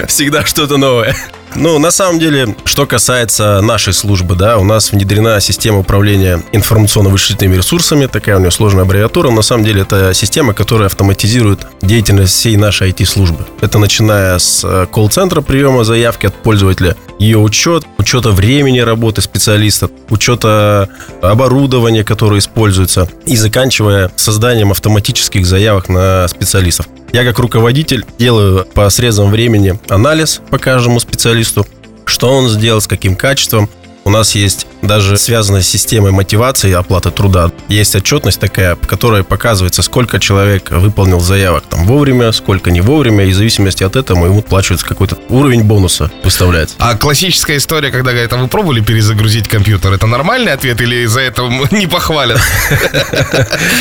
Всегда 0.10 0.46
что-то 0.46 0.76
новое. 0.76 1.16
Ну, 1.56 1.78
на 1.78 1.92
самом 1.92 2.20
деле, 2.20 2.56
что 2.66 2.88
касается 2.88 3.62
нашей 3.62 3.94
службы, 3.94 4.36
да, 4.36 4.58
у 4.58 4.64
нас 4.64 4.92
внедрена 4.92 5.40
система 5.40 5.80
управления 5.80 6.42
информационно-вычислительными 6.52 7.58
ресурсами, 7.58 8.08
такая 8.08 8.38
у 8.38 8.40
нее 8.40 8.52
сложная 8.52 8.84
аббревиатура, 8.84 9.30
но 9.30 9.38
на 9.38 9.42
самом 9.44 9.64
деле 9.64 9.82
это 9.82 10.14
система, 10.14 10.54
которая 10.54 10.88
автоматизирует 10.88 11.68
деятельность 11.82 12.34
всей 12.34 12.58
нашей 12.58 12.90
IT-службы. 12.90 13.46
Это 13.62 13.78
начиная 13.78 14.40
с 14.40 14.64
э, 14.64 14.88
колл-центра 14.92 15.42
приема 15.42 15.84
заявки 15.84 16.26
от 16.26 16.34
пользователя, 16.34 16.96
ее 17.20 17.38
учет, 17.38 17.86
учета 18.00 18.32
времени 18.32 18.80
работы 18.80 19.22
специалиста, 19.22 19.90
учета 20.10 20.90
оборудования, 21.22 22.04
которое 22.04 22.40
используется, 22.40 23.08
и 23.26 23.36
заканчивая 23.36 24.12
созданием 24.16 24.72
автоматических 24.72 25.46
заявок 25.46 25.88
на 25.88 26.28
специалистов. 26.28 26.88
Я 27.14 27.24
как 27.24 27.38
руководитель 27.38 28.04
делаю 28.18 28.66
по 28.74 28.90
срезам 28.90 29.30
времени 29.30 29.80
анализ 29.88 30.42
по 30.50 30.58
каждому 30.58 31.00
специалисту, 31.00 31.64
что 32.06 32.28
он 32.28 32.50
сделал, 32.50 32.82
с 32.82 32.88
каким 32.88 33.16
качеством. 33.16 33.70
У 34.06 34.10
нас 34.10 34.36
есть 34.36 34.68
даже 34.82 35.16
связанная 35.18 35.62
с 35.62 35.68
системой 35.70 36.12
мотивации 36.12 36.70
и 36.72 36.74
оплаты 36.74 37.10
труда. 37.10 37.52
Есть 37.70 37.96
отчетность 37.96 38.38
такая, 38.40 38.76
которая 38.76 39.24
показывается, 39.24 39.82
сколько 39.82 40.20
человек 40.20 40.72
выполнил 40.72 41.22
заявок 41.22 41.64
там 41.70 41.86
вовремя, 41.86 42.34
сколько 42.34 42.70
не 42.70 42.82
вовремя, 42.82 43.26
и 43.26 43.32
в 43.32 43.36
зависимости 43.36 43.82
от 43.84 43.96
этого 43.96 44.26
ему 44.26 44.42
плачивается 44.42 44.86
какой-то 44.86 45.18
уровень 45.30 45.64
бонуса 45.64 46.12
выставляется. 46.24 46.76
А 46.80 46.96
классическая 46.98 47.56
история, 47.58 47.92
когда 47.92 48.12
говорят, 48.12 48.34
а 48.34 48.38
вы 48.38 48.48
пробовали 48.50 48.82
перезагрузить 48.82 49.48
компьютер, 49.48 49.94
это 49.94 50.06
нормальный 50.06 50.52
ответ 50.52 50.82
или 50.82 51.06
за 51.06 51.22
это 51.22 51.44
не 51.72 51.88
похвалят? 51.88 52.42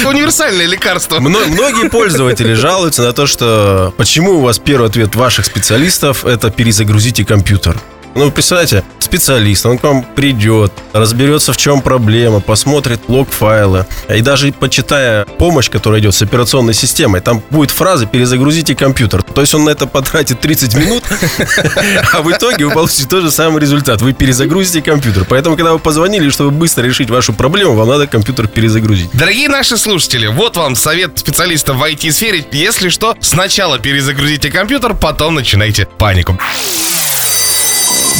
Универсальное 0.05 0.67
лекарство. 0.67 1.19
Мно- 1.19 1.47
Многие 1.49 1.89
пользователи 1.89 2.55
жалуются 2.55 3.03
на 3.03 3.13
то, 3.13 3.27
что 3.27 3.93
почему 3.97 4.39
у 4.39 4.41
вас 4.43 4.59
первый 4.61 4.89
ответ 4.89 5.15
ваших 5.17 5.47
специалистов 5.47 6.25
это 6.25 6.51
перезагрузите 6.51 7.25
компьютер. 7.25 7.77
Ну, 8.15 8.31
представляете, 8.31 8.85
специалист, 8.99 9.65
он 9.67 9.79
к 9.79 9.83
вам 9.83 10.05
придет, 10.05 10.73
разберется, 10.93 11.53
в 11.53 11.57
чем 11.57 11.81
проблема, 11.81 12.41
посмотрит 12.41 13.01
лог 13.09 13.31
файла. 13.31 13.87
И 14.09 14.21
даже 14.21 14.53
почитая 14.53 15.25
помощь, 15.25 15.71
которая 15.71 16.01
идет 16.01 16.15
с 16.15 16.23
операционной 16.23 16.75
системой, 16.75 17.21
там 17.21 17.43
будет 17.51 17.71
фраза 17.71 18.07
«перезагрузите 18.07 18.75
компьютер». 18.75 19.23
То 19.23 19.41
есть 19.41 19.55
он 19.55 19.65
на 19.65 19.71
это 19.71 19.87
потратит 19.87 20.41
30 20.41 20.75
минут, 20.75 21.05
а 22.13 22.23
в 22.23 22.31
итоге 22.31 22.67
вы 22.67 22.73
получите 22.73 23.07
тот 23.07 23.23
же 23.23 23.31
самый 23.31 23.61
результат. 23.61 24.03
Вы 24.03 24.13
перезагрузите 24.13 24.83
компьютер. 24.83 25.25
Поэтому, 25.29 25.57
когда 25.57 25.73
вы 25.73 25.79
позвонили, 25.79 26.29
чтобы 26.31 26.51
быстро 26.51 26.85
решить 26.85 27.11
вашу 27.11 27.33
проблему, 27.33 27.75
вам 27.75 27.89
надо 27.89 28.07
компьютер 28.07 28.47
перезагрузить. 28.47 29.11
Дорогие 29.13 29.49
наши 29.49 29.77
слушатели, 29.77 30.27
вот 30.27 30.57
вам 30.57 30.77
совет 30.77 31.19
специалиста 31.19 31.73
в 31.73 31.83
IT-сфере. 31.83 32.45
Если 32.53 32.89
что, 32.89 33.17
сначала 33.21 33.79
перезагрузите 33.79 34.51
компьютер, 34.51 34.95
потом 34.95 35.35
начинайте 35.35 35.87
панику. 35.99 36.39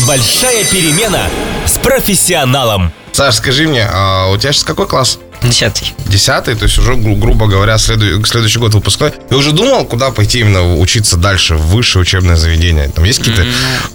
Большая 0.07 0.65
перемена 0.65 1.23
с 1.67 1.79
профессионалом. 1.79 2.93
Саш, 3.13 3.37
скажи 3.37 3.69
мне, 3.69 3.87
а 3.91 4.29
у 4.31 4.37
тебя 4.39 4.53
сейчас 4.53 4.65
какой 4.65 4.87
класс? 4.87 5.19
Десятый. 5.43 5.93
Десятый, 6.07 6.55
то 6.55 6.65
есть 6.67 6.79
уже, 6.79 6.95
гру- 6.95 7.17
грубо 7.17 7.47
говоря, 7.49 7.77
следу- 7.77 8.25
следующий 8.25 8.59
год 8.61 8.75
выпускной. 8.75 9.11
Ты 9.29 9.35
уже 9.35 9.51
думал, 9.53 9.85
куда 9.85 10.11
пойти 10.13 10.39
именно 10.39 10.77
учиться 10.79 11.17
дальше, 11.17 11.57
в 11.57 11.67
высшее 11.67 12.03
учебное 12.03 12.37
заведение? 12.37 12.89
Там 12.89 13.05
есть 13.05 13.19
какие-то 13.19 13.45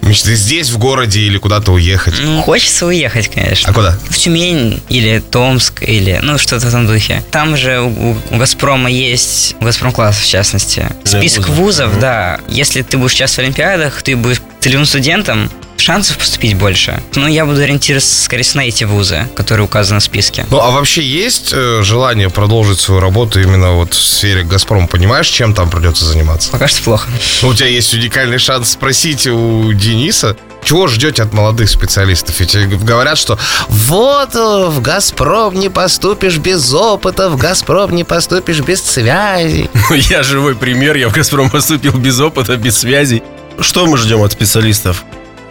мечты 0.02 0.36
здесь, 0.36 0.70
в 0.70 0.78
городе, 0.78 1.22
или 1.22 1.38
куда-то 1.38 1.72
уехать? 1.72 2.16
Ну, 2.22 2.42
хочется 2.42 2.86
уехать, 2.86 3.30
конечно. 3.34 3.70
А 3.70 3.74
куда? 3.74 3.98
В 4.10 4.18
Тюмень 4.18 4.84
или 4.90 5.20
Томск, 5.20 5.82
или, 5.84 6.20
ну, 6.22 6.38
что-то 6.38 6.66
в 6.66 6.70
этом 6.70 6.86
духе. 6.86 7.24
Там 7.32 7.56
же 7.56 7.80
у, 7.80 8.18
у 8.30 8.38
«Газпрома» 8.38 8.90
есть, 8.92 9.56
у 9.62 9.64
«Газпром-класс» 9.66 10.18
в 10.20 10.28
частности, 10.28 10.88
список 11.06 11.48
вузов, 11.48 11.98
да. 12.00 12.40
Если 12.50 12.82
ты 12.82 12.98
будешь 12.98 13.14
участвовать 13.14 13.48
в 13.56 13.58
Олимпиадах, 13.60 14.02
ты 14.04 14.18
будешь 14.18 14.42
целевым 14.60 14.86
студентом, 14.86 15.50
шансов 15.82 16.18
поступить 16.18 16.56
больше. 16.56 17.02
Но 17.16 17.28
я 17.28 17.46
буду 17.46 17.62
ориентироваться, 17.62 18.24
скорее 18.24 18.44
всего, 18.44 18.62
на 18.62 18.68
эти 18.68 18.84
вузы, 18.84 19.28
которые 19.36 19.66
указаны 19.66 20.00
в 20.00 20.04
списке. 20.04 20.46
Ну, 20.50 20.60
а 20.60 20.72
вообще 20.72 21.02
есть 21.02 21.52
э, 21.54 21.82
желание 21.84 22.30
продолжить 22.30 22.80
свою 22.80 23.02
работу 23.02 23.42
именно 23.42 23.72
вот 23.74 23.94
в 23.94 24.02
сфере 24.02 24.44
«Газпром»? 24.44 24.88
Понимаешь, 24.88 25.28
чем 25.28 25.54
там 25.54 25.70
придется 25.70 26.06
заниматься? 26.06 26.52
Пока 26.52 26.68
что 26.68 26.82
плохо. 26.84 27.10
У 27.44 27.54
тебя 27.54 27.68
есть 27.68 27.94
уникальный 27.94 28.38
шанс 28.38 28.72
спросить 28.72 29.28
у 29.28 29.72
Дениса, 29.74 30.36
чего 30.64 30.88
ждете 30.88 31.24
от 31.24 31.32
молодых 31.34 31.70
специалистов? 31.70 32.40
Ведь 32.42 32.54
э, 32.56 32.66
говорят, 32.66 33.18
что 33.18 33.40
вот 33.70 34.36
э, 34.36 34.66
в 34.68 34.82
«Газпром» 34.82 35.56
не 35.56 35.70
поступишь 35.70 36.38
без 36.38 36.74
опыта, 36.74 37.30
в 37.30 37.38
«Газпром» 37.38 37.96
не 37.96 38.04
поступишь 38.04 38.60
без 38.60 38.84
связей. 38.84 39.70
Ну, 39.90 39.96
Я 39.96 40.24
живой 40.24 40.56
пример, 40.56 40.98
я 40.98 41.08
в 41.08 41.14
«Газпром» 41.14 41.50
поступил 41.50 41.94
без 41.94 42.20
опыта, 42.20 42.58
без 42.58 42.80
связей. 42.80 43.24
Что 43.62 43.86
мы 43.86 43.98
ждем 43.98 44.22
от 44.22 44.34
специалистов? 44.34 45.06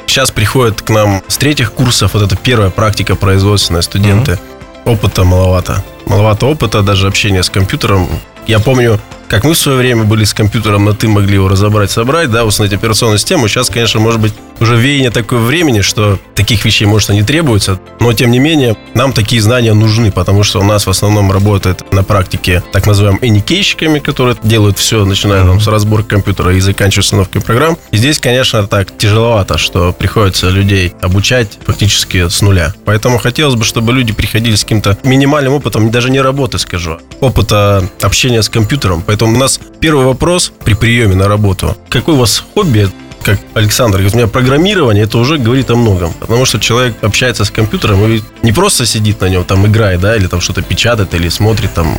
Сейчас 0.07 0.31
приходят 0.31 0.81
к 0.83 0.91
нам 0.91 1.23
с 1.29 1.37
третьих 1.37 1.73
курсов, 1.73 2.15
вот 2.15 2.23
это 2.23 2.37
первая 2.37 2.71
практика 2.71 3.17
производственная, 3.17 3.83
студенты. 3.83 4.39
Опыта 4.85 5.25
маловато. 5.25 5.85
Маловато 6.07 6.47
опыта, 6.47 6.83
даже 6.83 7.09
общения 7.09 7.43
с 7.43 7.51
компьютером. 7.51 8.09
Я 8.47 8.61
помню, 8.61 9.01
как 9.29 9.45
мы 9.45 9.55
в 9.55 9.59
свое 9.59 9.79
время 9.79 10.05
были 10.05 10.25
с 10.25 10.35
компьютером, 10.35 10.85
на 10.85 10.95
ты 10.95 11.09
могли 11.09 11.35
его 11.35 11.49
разобрать, 11.49 11.91
собрать, 11.91 12.31
да, 12.31 12.45
установить 12.45 12.79
операционную 12.79 13.19
систему. 13.19 13.49
Сейчас, 13.49 13.71
конечно, 13.71 14.01
может 14.01 14.21
быть 14.21 14.35
уже 14.61 14.77
веяние 14.77 15.11
такое 15.11 15.41
времени, 15.41 15.81
что 15.81 16.19
таких 16.35 16.65
вещей, 16.65 16.87
может, 16.87 17.11
не 17.11 17.23
требуется. 17.23 17.79
Но, 18.01 18.13
тем 18.13 18.31
не 18.31 18.39
менее, 18.39 18.77
нам 18.95 19.13
такие 19.13 19.41
знания 19.43 19.75
нужны, 19.75 20.11
потому 20.11 20.43
что 20.45 20.61
у 20.61 20.65
нас 20.65 20.87
в 20.87 20.91
основном 20.91 21.31
работает 21.33 21.93
на 21.93 22.03
практике 22.03 22.63
так 22.73 22.87
называемым 22.87 23.21
эникейщиками, 23.23 23.99
которые 23.99 24.37
делают 24.43 24.79
все, 24.79 25.05
начиная 25.05 25.45
там, 25.45 25.61
с 25.61 25.67
разборки 25.67 26.09
компьютера 26.09 26.55
и 26.55 26.61
заканчивая 26.61 27.03
установкой 27.03 27.43
программ. 27.43 27.77
И 27.91 27.97
здесь, 27.97 28.19
конечно, 28.19 28.67
так 28.67 28.97
тяжеловато, 28.97 29.59
что 29.59 29.93
приходится 29.93 30.49
людей 30.49 30.95
обучать 31.01 31.59
фактически 31.65 32.29
с 32.29 32.41
нуля. 32.43 32.73
Поэтому 32.85 33.19
хотелось 33.19 33.55
бы, 33.55 33.65
чтобы 33.65 33.93
люди 33.93 34.13
приходили 34.13 34.55
с 34.55 34.63
каким-то 34.63 34.97
минимальным 35.03 35.55
опытом, 35.55 35.91
даже 35.91 36.11
не 36.11 36.21
работы, 36.21 36.59
скажу, 36.59 36.93
а 36.93 37.01
опыта 37.21 37.89
общения 38.01 38.43
с 38.43 38.49
компьютером. 38.49 39.03
Поэтому 39.17 39.35
у 39.35 39.41
нас 39.41 39.59
первый 39.81 40.05
вопрос 40.05 40.53
при 40.63 40.75
приеме 40.75 41.15
на 41.15 41.27
работу. 41.27 41.75
Какой 41.89 42.15
у 42.15 42.19
вас 42.19 42.45
хобби? 42.55 42.91
как 43.25 43.41
Александр 43.55 43.97
говорит, 43.97 44.15
у 44.15 44.19
меня 44.19 44.29
программирование, 44.29 45.03
это 45.03 45.19
уже 45.19 45.39
говорит 45.39 45.71
о 45.71 45.75
многом. 45.75 46.13
Потому 46.21 46.45
что 46.45 46.61
человек 46.61 46.95
общается 47.03 47.45
с 47.45 47.51
компьютером 47.51 48.05
и 48.07 48.21
не 48.43 48.53
просто 48.53 48.87
сидит 48.87 49.21
на 49.21 49.29
нем, 49.29 49.43
там 49.43 49.67
играет, 49.67 50.01
да, 50.01 50.15
или 50.15 50.29
там 50.29 50.41
что-то 50.41 50.63
печатает, 50.63 51.13
или 51.15 51.29
смотрит 51.29 51.75
там 51.75 51.97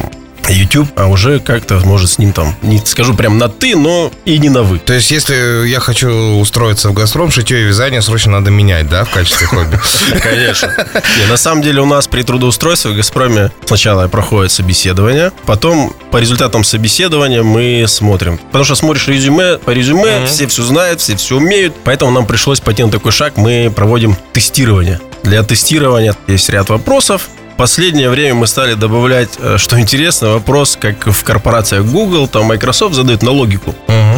YouTube, 0.54 0.88
а 0.96 1.08
уже 1.08 1.40
как-то 1.40 1.80
может 1.86 2.10
с 2.10 2.18
ним 2.18 2.34
там, 2.34 2.56
не 2.62 2.80
скажу 2.80 3.14
прям 3.14 3.38
на 3.38 3.50
ты, 3.50 3.76
но 3.76 4.12
и 4.26 4.38
не 4.38 4.50
на 4.50 4.64
вы. 4.64 4.80
То 4.80 4.94
есть, 4.94 5.12
если 5.12 5.68
я 5.68 5.80
хочу 5.80 6.10
устроиться 6.40 6.90
в 6.90 6.94
«Газпром», 6.94 7.32
шитье 7.32 7.62
и 7.62 7.64
вязание 7.64 8.02
срочно 8.02 8.34
надо 8.34 8.52
менять, 8.52 8.90
да, 8.90 9.04
в 9.04 9.12
качестве 9.12 9.48
хобби? 9.48 9.80
Конечно. 10.22 10.74
Не, 11.20 11.30
на 11.30 11.38
самом 11.38 11.62
деле 11.62 11.82
у 11.82 11.86
нас 11.86 12.08
при 12.08 12.24
трудоустройстве 12.24 12.92
в 12.92 12.96
«Газпроме» 12.96 13.52
сначала 13.66 14.08
проходит 14.08 14.52
собеседование, 14.52 15.32
потом 15.46 15.94
по 16.12 16.18
результатам 16.18 16.64
собеседования 16.64 17.44
мы 17.44 17.86
смотрим. 17.88 18.38
Потому 18.38 18.64
что 18.64 18.76
смотришь 18.76 19.08
резюме, 19.08 19.58
по 19.58 19.72
резюме 19.72 20.26
все 20.26 20.48
все 20.48 20.64
знают, 20.64 21.02
все 21.02 21.16
все 21.16 21.38
умеют, 21.38 21.74
поэтому 21.84 22.12
нам 22.12 22.26
пришлось 22.26 22.60
пойти 22.60 22.84
на 22.84 22.92
такой 22.92 23.12
шаг, 23.12 23.38
мы 23.38 23.72
проводим 23.76 24.16
тестирование. 24.34 25.00
Для 25.24 25.44
тестирования 25.44 26.16
есть 26.28 26.50
ряд 26.50 26.70
вопросов, 26.70 27.28
последнее 27.58 28.10
время 28.10 28.36
мы 28.36 28.48
стали 28.48 28.76
добавлять, 28.76 29.32
э, 29.40 29.58
что 29.58 29.80
интересно, 29.80 30.30
вопрос, 30.34 30.78
как 30.80 31.08
в 31.08 31.24
корпорациях 31.24 31.86
Google, 31.86 32.28
там 32.28 32.46
Microsoft 32.46 32.96
задают 32.96 33.24
на 33.24 33.32
логику. 33.32 33.76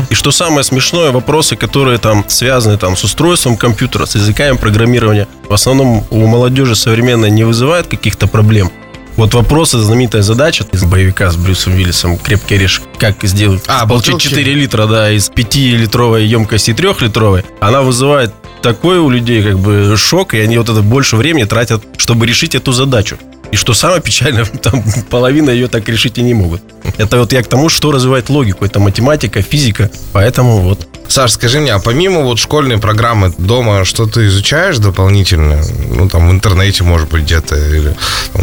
И 0.09 0.15
что 0.15 0.31
самое 0.31 0.63
смешное, 0.63 1.11
вопросы, 1.11 1.55
которые 1.55 1.97
там 1.97 2.25
связаны 2.27 2.77
там 2.77 2.95
с 2.95 3.03
устройством 3.03 3.57
компьютера, 3.57 4.05
с 4.05 4.15
языками 4.15 4.57
программирования, 4.57 5.27
в 5.47 5.53
основном 5.53 6.03
у 6.09 6.25
молодежи 6.27 6.75
современной 6.75 7.31
не 7.31 7.43
вызывают 7.43 7.87
каких-то 7.87 8.27
проблем. 8.27 8.71
Вот 9.15 9.33
вопрос, 9.33 9.73
это 9.73 9.83
знаменитая 9.83 10.21
задача 10.21 10.65
из 10.71 10.85
боевика 10.85 11.29
с 11.29 11.35
Брюсом 11.35 11.73
Уиллисом 11.73 12.17
«Крепкий 12.17 12.55
орешек». 12.55 12.83
Как 12.97 13.21
сделать, 13.23 13.63
А, 13.67 13.85
получить 13.85 14.13
бутылки. 14.13 14.29
4 14.29 14.53
литра, 14.53 14.85
да, 14.85 15.11
из 15.11 15.29
5-литровой 15.29 16.25
емкости 16.25 16.71
3-литровой. 16.71 17.43
Она 17.59 17.81
вызывает 17.81 18.33
такой 18.61 18.99
у 18.99 19.09
людей 19.09 19.43
как 19.43 19.59
бы 19.59 19.95
шок, 19.97 20.33
и 20.33 20.39
они 20.39 20.57
вот 20.57 20.69
это 20.69 20.81
больше 20.81 21.15
времени 21.15 21.45
тратят, 21.45 21.83
чтобы 21.97 22.27
решить 22.27 22.55
эту 22.55 22.71
задачу. 22.71 23.17
И 23.51 23.55
что 23.55 23.73
самое 23.73 24.01
печальное, 24.01 24.45
там 24.61 24.83
половина 25.09 25.49
ее 25.49 25.67
так 25.67 25.87
решить 25.89 26.17
и 26.17 26.21
не 26.21 26.33
могут. 26.33 26.61
Это 26.97 27.17
вот 27.17 27.33
я 27.33 27.41
к 27.41 27.47
тому, 27.47 27.69
что 27.69 27.91
развивает 27.91 28.29
логику. 28.29 28.65
Это 28.65 28.79
математика, 28.79 29.41
физика. 29.41 29.89
Поэтому 30.13 30.59
вот 30.59 30.87
Саш, 31.09 31.31
скажи 31.31 31.59
мне, 31.59 31.73
а 31.73 31.79
помимо 31.79 32.21
вот 32.21 32.37
школьной 32.37 32.77
программы 32.77 33.33
дома, 33.39 33.83
что 33.83 34.05
ты 34.05 34.27
изучаешь 34.27 34.77
дополнительно? 34.77 35.59
Ну, 35.87 36.07
там, 36.07 36.29
в 36.29 36.31
интернете, 36.31 36.83
может 36.83 37.09
быть, 37.09 37.23
где-то, 37.23 37.55
или 37.55 37.95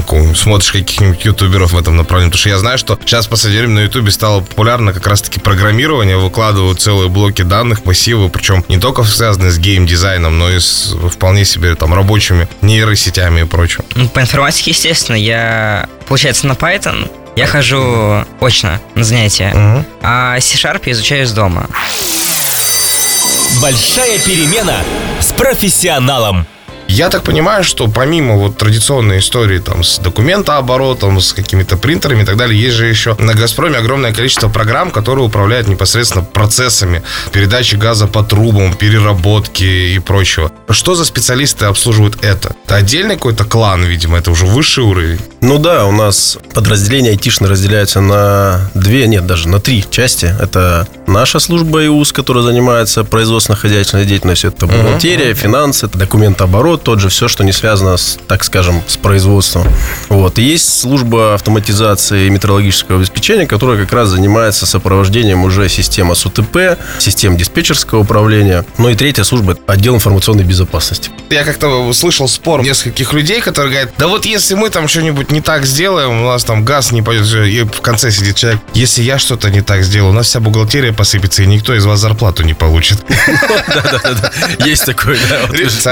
там, 0.08 0.35
смотришь 0.35 0.73
каких-нибудь 0.73 1.25
ютуберов 1.25 1.73
в 1.73 1.78
этом 1.78 1.96
направлении? 1.96 2.30
Потому 2.30 2.40
что 2.40 2.49
я 2.49 2.58
знаю, 2.58 2.76
что 2.78 2.99
сейчас 3.04 3.26
в 3.26 3.28
последнее 3.28 3.62
время 3.62 3.75
на 3.76 3.85
ютубе 3.85 4.11
стало 4.11 4.40
популярно 4.40 4.92
как 4.92 5.06
раз-таки 5.06 5.38
программирование, 5.38 6.16
выкладывают 6.16 6.80
целые 6.80 7.08
блоки 7.08 7.42
данных, 7.42 7.85
массивы, 7.85 8.28
причем 8.28 8.64
не 8.68 8.78
только 8.78 9.04
связанные 9.04 9.52
с 9.52 9.58
гейм-дизайном, 9.58 10.37
но 10.37 10.50
и 10.50 10.58
с 10.58 10.92
вполне 11.12 11.44
себе 11.44 11.76
там 11.76 11.94
рабочими 11.94 12.49
нейросетями 12.62 13.42
и 13.42 13.44
прочим. 13.44 13.85
Ну, 13.94 14.08
по 14.08 14.20
информатике, 14.20 14.73
естественно, 14.73 15.16
я, 15.16 15.88
получается, 16.08 16.49
на 16.49 16.52
Python 16.52 17.08
я 17.37 17.46
хожу 17.46 18.25
очно 18.40 18.80
на 18.94 19.04
занятия, 19.04 19.85
а 20.02 20.40
C-Sharp 20.40 20.82
я 20.87 20.92
изучаю 20.92 21.25
из 21.25 21.32
дома. 21.32 21.68
Большая 23.61 24.19
перемена 24.19 24.77
с 25.21 25.33
профессионалом. 25.33 26.47
Я 26.88 27.11
так 27.11 27.23
понимаю, 27.23 27.64
что 27.64 27.88
помимо 27.88 28.37
вот 28.37 28.57
традиционной 28.57 29.19
истории 29.19 29.59
там 29.59 29.83
с 29.83 29.99
документооборотом, 29.99 31.21
с 31.21 31.33
какими-то 31.33 31.76
принтерами 31.76 32.23
и 32.23 32.25
так 32.25 32.37
далее, 32.37 32.61
есть 32.61 32.76
же 32.76 32.87
еще 32.87 33.16
на 33.19 33.35
«Газпроме» 33.35 33.78
огромное 33.78 34.14
количество 34.14 34.49
программ, 34.49 34.90
которые 34.90 35.25
управляют 35.25 35.69
непосредственно 35.69 36.25
процессами 36.25 37.02
передачи 37.33 37.76
газа 37.76 38.07
по 38.07 38.23
трубам, 38.23 38.75
переработки 38.75 39.64
и 39.64 39.99
прочего. 39.99 40.52
Что 40.71 40.95
за 40.95 41.05
специалисты 41.05 41.66
обслуживают 41.66 42.25
это? 42.25 42.55
Это 42.64 42.76
отдельный 42.76 43.16
какой-то 43.16 43.45
клан, 43.45 43.85
видимо, 43.85 44.19
это 44.19 44.31
уже 44.31 44.47
высший 44.47 44.85
уровень. 44.85 45.21
Ну 45.40 45.59
да, 45.59 45.87
у 45.87 45.93
нас 45.93 46.38
подразделения 46.55 47.11
айтишные 47.11 47.50
разделяются 47.50 48.00
на 48.00 48.71
две, 48.75 49.07
нет, 49.07 49.26
даже 49.26 49.49
на 49.49 49.61
три 49.61 49.85
части. 49.88 50.35
Это 50.40 50.88
наша 51.07 51.38
служба 51.38 51.85
ИУС, 51.87 52.12
которая 52.12 52.43
занимается 52.43 53.05
производственно-хозяйственной 53.05 54.05
деятельностью. 54.07 54.50
Это 54.50 54.66
бухгалтерия, 54.66 55.35
финансы, 55.35 55.87
это 55.87 55.99
документооборот, 56.76 56.83
тот 56.83 57.00
же 57.00 57.09
все, 57.09 57.28
что 57.28 57.45
не 57.45 57.52
связано, 57.52 57.97
с, 57.97 58.18
так 58.28 58.45
скажем, 58.45 58.83
с 58.87 58.97
производством. 58.97 59.66
Вот. 60.09 60.38
И 60.38 60.42
есть 60.42 60.80
служба 60.80 61.35
автоматизации 61.35 62.26
и 62.26 62.30
метрологического 62.30 62.99
обеспечения, 62.99 63.47
которая 63.47 63.78
как 63.78 63.92
раз 63.92 64.09
занимается 64.09 64.66
сопровождением 64.66 65.45
уже 65.45 65.68
системы 65.68 66.14
СУТП, 66.14 66.78
систем 66.99 67.37
диспетчерского 67.37 68.00
управления. 68.00 68.64
Ну 68.78 68.88
и 68.88 68.95
третья 68.95 69.25
служба– 69.25 69.56
отдел 69.66 69.95
информационной 69.95 70.45
безопасности. 70.45 71.11
Я 71.30 71.45
как-то 71.45 71.92
слышал 71.92 72.28
спор 72.28 72.62
нескольких 72.62 73.12
людей, 73.12 73.40
которые 73.40 73.73
говорят, 73.73 73.95
да 73.99 74.06
вот 74.06 74.26
если 74.26 74.54
мы 74.54 74.71
там 74.71 74.88
что-нибудь 74.88 75.30
не 75.30 75.40
так 75.40 75.66
сделаем, 75.66 76.23
у 76.23 76.26
нас 76.26 76.45
там 76.45 76.64
газ 76.64 76.92
не 76.92 77.02
пойдет, 77.02 77.47
и 77.47 77.62
в 77.62 77.80
конце 77.80 78.11
сидит 78.11 78.37
человек, 78.37 78.61
если 78.75 79.02
я 79.02 79.18
что-то 79.18 79.50
не 79.50 79.62
так 79.62 79.83
сделаю, 79.83 80.11
у 80.11 80.14
нас 80.14 80.26
вся 80.26 80.40
бухгалтерия 80.40 80.92
посыпется, 80.92 81.42
и 81.42 81.47
никто 81.47 81.75
из 81.75 81.85
вас 81.85 82.00
зарплату 82.00 82.42
не 82.42 82.54
получит. 82.54 82.99
Да-да-да. 83.68 84.33
Есть 84.64 84.85
такое. 84.85 85.16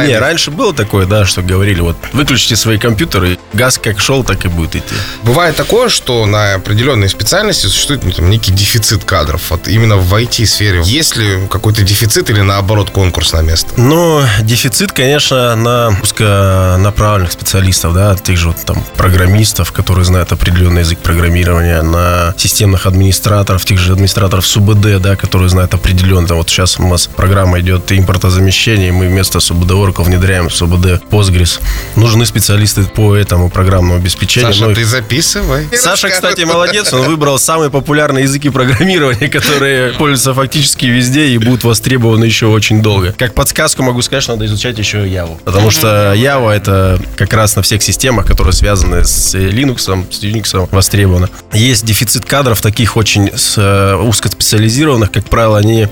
Не, 0.07 0.19
раньше 0.19 0.51
было 0.51 0.74
такое, 0.75 1.07
да, 1.07 1.25
что 1.25 1.43
говорили, 1.43 1.81
вот 1.81 1.97
выключите 2.13 2.57
свои 2.57 2.79
компьютеры, 2.79 3.39
газ 3.53 3.79
как 3.79 4.01
шел, 4.01 4.25
так 4.25 4.45
и 4.45 4.49
будет 4.49 4.77
идти. 4.77 4.95
Бывает 5.23 5.57
такое, 5.57 5.89
что 5.89 6.27
на 6.27 6.55
определенной 6.55 7.09
специальности 7.09 7.67
существует 7.67 8.05
ну, 8.05 8.13
там, 8.13 8.31
некий 8.31 8.53
дефицит 8.53 9.05
кадров. 9.05 9.51
Вот 9.51 9.69
именно 9.69 9.97
в 9.97 10.15
IT-сфере. 10.15 10.83
Есть 10.85 11.17
ли 11.17 11.47
какой-то 11.49 11.83
дефицит 11.83 12.31
или 12.31 12.41
наоборот 12.41 12.91
конкурс 12.91 13.33
на 13.33 13.43
место? 13.43 13.69
Но 13.77 14.25
дефицит, 14.43 14.93
конечно, 14.93 15.55
на 15.57 15.97
узконаправленных 16.03 17.33
специалистов, 17.33 17.95
да, 17.95 18.17
тех 18.17 18.37
же 18.37 18.49
вот 18.49 18.57
там 18.65 18.83
программистов, 18.97 19.73
которые 19.73 20.05
знают 20.05 20.33
определенный 20.33 20.81
язык 20.81 20.99
программирования, 20.99 21.83
на 21.83 22.35
системных 22.37 22.87
администраторов, 22.87 23.65
тех 23.65 23.79
же 23.79 23.93
администраторов 23.93 24.47
СУБД, 24.47 25.01
да, 25.01 25.17
которые 25.17 25.49
знают 25.49 25.75
определенно. 25.75 26.35
Вот 26.35 26.49
сейчас 26.49 26.79
у 26.79 26.87
нас 26.87 27.07
программа 27.07 27.61
идет 27.61 27.93
импортозамещение, 27.93 28.89
и 28.89 28.93
мы 28.93 29.09
вместо 29.09 29.41
СУБД 29.41 29.71
Oracle 29.73 30.05
внедряем 30.05 30.51
СУБД 30.51 30.64
Postgres. 30.67 31.61
Нужны 31.97 32.27
специалисты 32.27 32.85
по 32.85 33.15
этому 33.15 33.51
программному 33.51 33.97
обеспечению. 33.97 34.53
Саша, 34.53 34.67
Ну, 34.69 34.75
ты 34.75 34.85
записывай. 34.85 35.69
Саша, 35.77 36.09
кстати, 36.11 36.43
молодец, 36.43 36.93
он 36.93 37.03
выбрал 37.03 37.39
самые 37.39 37.71
популярные 37.71 38.25
языки 38.25 38.51
программирования, 38.51 39.29
которые 39.29 39.93
пользуются 39.93 40.35
фактически 40.35 40.87
везде 40.87 41.29
и 41.29 41.39
будут 41.39 41.65
востребованы 41.65 42.25
еще 42.25 42.47
очень 42.47 42.83
долго. 42.83 43.13
Как 43.17 43.35
подсказку 43.35 43.83
могу 43.83 44.03
сказать, 44.03 44.23
что 44.23 44.33
надо 44.33 44.47
изучать 44.47 44.79
еще 44.79 45.07
Java. 45.07 45.39
Потому 45.45 45.71
что 45.71 46.15
Java 46.15 46.51
это 46.51 47.01
как 47.17 47.33
раз 47.33 47.57
на 47.57 47.63
всех 47.63 47.83
системах, 47.83 48.27
которые 48.27 48.53
связаны 48.53 49.05
с 49.05 49.35
Linux, 49.35 49.79
с 50.11 50.23
Unix, 50.23 50.69
востребовано. 50.71 51.29
Есть 51.53 51.85
дефицит 51.85 52.25
кадров, 52.25 52.61
таких 52.61 52.97
очень 52.97 53.31
э, 53.57 53.95
узкоспециализированных, 53.95 55.11
как 55.13 55.25
правило, 55.29 55.59
они 55.59 55.89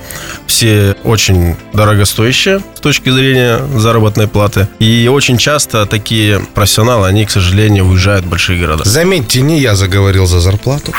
все 0.46 0.96
очень 1.04 1.56
дорогостоящие 1.72 2.60
с 2.74 2.80
точки 2.80 3.10
зрения 3.10 3.60
заработной 3.76 4.28
платы. 4.28 4.61
И 4.78 5.08
очень 5.08 5.38
часто 5.38 5.86
такие 5.86 6.40
профессионалы, 6.54 7.06
они, 7.08 7.24
к 7.24 7.30
сожалению, 7.30 7.86
уезжают 7.86 8.24
в 8.24 8.28
большие 8.28 8.60
города. 8.60 8.84
Заметьте, 8.84 9.40
не 9.40 9.60
я 9.60 9.74
заговорил 9.74 10.26
за 10.26 10.40
зарплату. 10.40 10.92